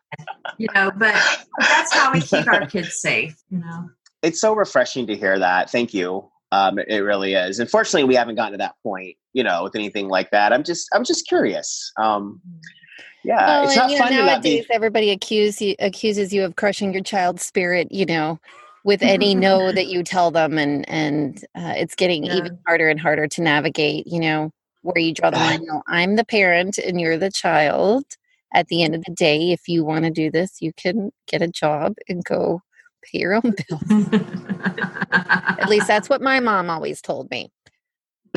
[0.58, 1.14] you know but
[1.60, 3.88] that's how we keep our kids safe you know.
[4.22, 7.58] It's so refreshing to hear that thank you um, it really is.
[7.58, 10.52] Unfortunately, we haven't gotten to that point, you know, with anything like that.
[10.52, 11.92] I'm just, I'm just curious.
[11.98, 12.40] Um,
[13.24, 14.66] yeah, well, it's not and, fun know, nowadays.
[14.66, 17.90] Be- everybody accuse you, accuses you of crushing your child's spirit.
[17.90, 18.40] You know,
[18.84, 22.36] with any no that you tell them, and and uh, it's getting yeah.
[22.36, 24.06] even harder and harder to navigate.
[24.06, 25.64] You know, where you draw the line.
[25.64, 28.04] No, I'm the parent, and you're the child.
[28.54, 31.42] At the end of the day, if you want to do this, you can get
[31.42, 32.62] a job and go
[33.02, 34.08] pay your own bills.
[35.10, 37.50] At least that's what my mom always told me.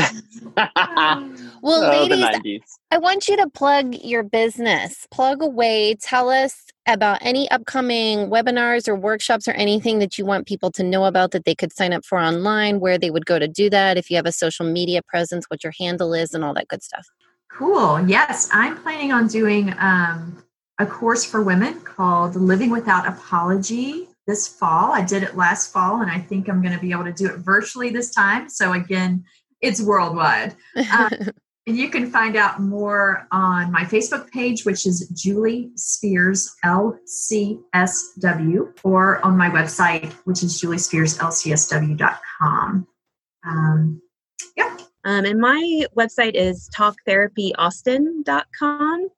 [0.58, 5.08] well, oh, ladies, I want you to plug your business.
[5.12, 5.96] Plug away.
[5.96, 10.84] Tell us about any upcoming webinars or workshops or anything that you want people to
[10.84, 13.70] know about that they could sign up for online, where they would go to do
[13.70, 13.98] that.
[13.98, 16.84] If you have a social media presence, what your handle is, and all that good
[16.84, 17.06] stuff.
[17.52, 18.08] Cool.
[18.08, 20.42] Yes, I'm planning on doing um,
[20.80, 24.92] a course for women called Living Without Apology this fall.
[24.92, 27.28] I did it last fall, and I think I'm going to be able to do
[27.28, 28.50] it virtually this time.
[28.50, 29.24] So, again,
[29.62, 30.56] it's worldwide.
[30.92, 31.10] Um,
[31.68, 37.60] And you can find out more on my Facebook page, which is Julie Spears LCSW,
[38.84, 42.88] or on my website, which is juliespearslcsw.com.
[43.46, 44.02] Um,
[44.58, 44.76] yeah.
[45.06, 49.10] Um, and my website is talktherapyaustin.com.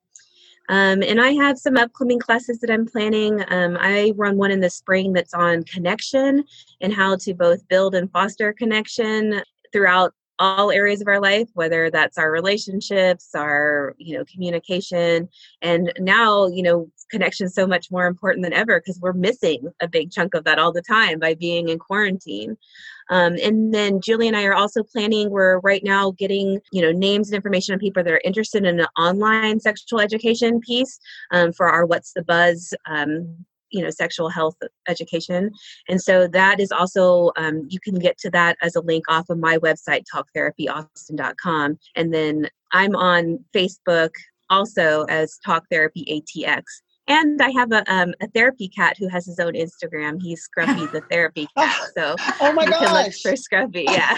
[0.68, 3.42] Um, and I have some upcoming classes that I'm planning.
[3.48, 6.44] Um, I run one in the spring that's on connection
[6.80, 9.42] and how to both build and foster connection
[9.72, 15.28] throughout all areas of our life whether that's our relationships our you know communication
[15.62, 19.72] and now you know connection is so much more important than ever because we're missing
[19.80, 22.56] a big chunk of that all the time by being in quarantine.
[23.10, 26.90] Um, and then Julie and I are also planning, we're right now getting, you know,
[26.90, 30.98] names and information on people that are interested in an online sexual education piece
[31.30, 33.44] um, for our What's the Buzz um,
[33.74, 34.56] you know sexual health
[34.88, 35.50] education
[35.88, 39.28] and so that is also um, you can get to that as a link off
[39.28, 44.10] of my website talktherapyaustin.com and then i'm on facebook
[44.48, 46.62] also as talk therapy atx
[47.06, 50.22] and I have a um, a therapy cat who has his own Instagram.
[50.22, 51.90] He's Scruffy the therapy cat.
[51.94, 52.80] So oh my you gosh.
[52.80, 53.84] can look for Scruffy.
[53.90, 54.16] Yeah.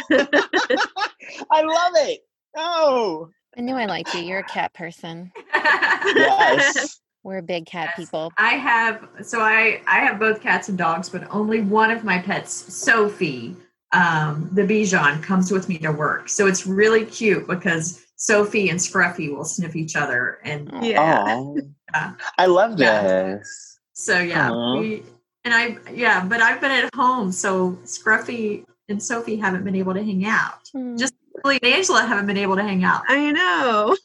[1.51, 2.21] I love it.
[2.57, 3.29] Oh.
[3.59, 4.21] I knew I liked you.
[4.21, 5.33] You're a cat person.
[5.55, 7.01] Yes.
[7.27, 8.07] We're big cat Yes.
[8.07, 8.33] people.
[8.39, 12.19] I have so I I have both cats and dogs, but only one of my
[12.21, 13.57] pets, Sophie,
[13.93, 16.29] um, the Bichon, comes with me to work.
[16.29, 21.53] So it's really cute because Sophie and Scruffy will sniff each other, and Yeah.
[21.93, 22.13] Yeah.
[22.39, 23.03] I love Yeah.
[23.03, 23.79] this.
[23.93, 25.03] so yeah, we
[25.45, 29.95] and I yeah, but I've been at home, so Scruffy and Sophie haven't been able
[29.95, 30.61] to hang out.
[30.73, 30.97] Hmm.
[30.97, 31.15] Just
[31.45, 33.03] Julie and Angela haven't been able to hang out.
[33.09, 33.97] I know.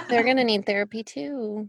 [0.08, 1.68] They're going to need therapy too.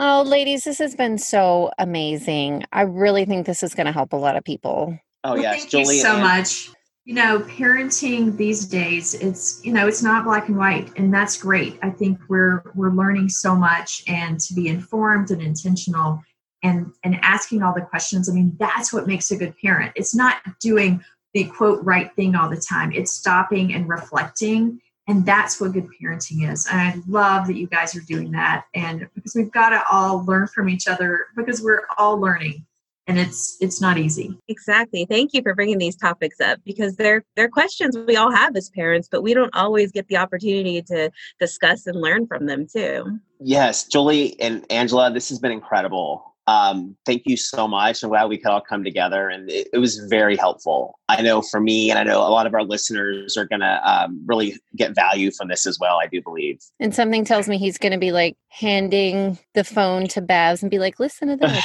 [0.00, 2.62] Oh, ladies, this has been so amazing.
[2.72, 4.96] I really think this is going to help a lot of people.
[5.24, 5.96] oh Well, yes, thank Julie.
[5.96, 6.70] you so and- much.
[7.04, 11.38] You know, parenting these days, it's you know, it's not black and white, and that's
[11.38, 11.78] great.
[11.82, 16.20] I think we're we're learning so much, and to be informed and intentional,
[16.62, 18.28] and and asking all the questions.
[18.28, 19.92] I mean, that's what makes a good parent.
[19.96, 21.02] It's not doing
[21.38, 22.90] the quote right thing all the time.
[22.92, 26.66] It's stopping and reflecting, and that's what good parenting is.
[26.66, 30.24] And I love that you guys are doing that, and because we've got to all
[30.24, 32.66] learn from each other because we're all learning,
[33.06, 34.36] and it's it's not easy.
[34.48, 35.06] Exactly.
[35.08, 38.68] Thank you for bringing these topics up because they're they're questions we all have as
[38.70, 41.08] parents, but we don't always get the opportunity to
[41.38, 43.20] discuss and learn from them too.
[43.38, 46.27] Yes, Julie and Angela, this has been incredible.
[46.48, 48.02] Um, thank you so much.
[48.02, 50.98] I'm glad we could all come together, and it, it was very helpful.
[51.10, 53.80] I know for me, and I know a lot of our listeners are going to
[53.84, 55.98] um, really get value from this as well.
[56.02, 56.58] I do believe.
[56.80, 60.70] And something tells me he's going to be like handing the phone to Babs and
[60.70, 61.64] be like, listen to this.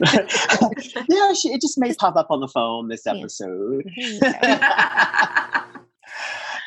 [1.08, 3.84] yeah, she, it just may pop up on the phone this episode.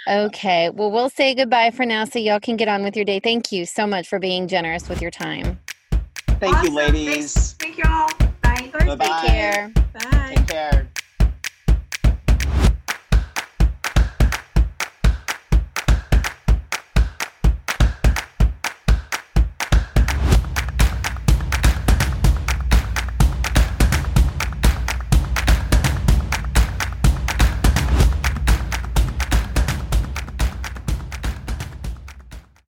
[0.08, 0.72] Okay.
[0.72, 3.20] Well, we'll say goodbye for now so y'all can get on with your day.
[3.20, 5.60] Thank you so much for being generous with your time.
[6.42, 7.34] Thank you, ladies.
[7.34, 7.54] Thanks.
[7.60, 8.10] Thank you all.
[8.42, 8.72] Bye.
[8.74, 9.22] Bye-bye.
[9.22, 9.72] Take care.
[9.94, 10.34] Bye.
[10.36, 10.90] Take care.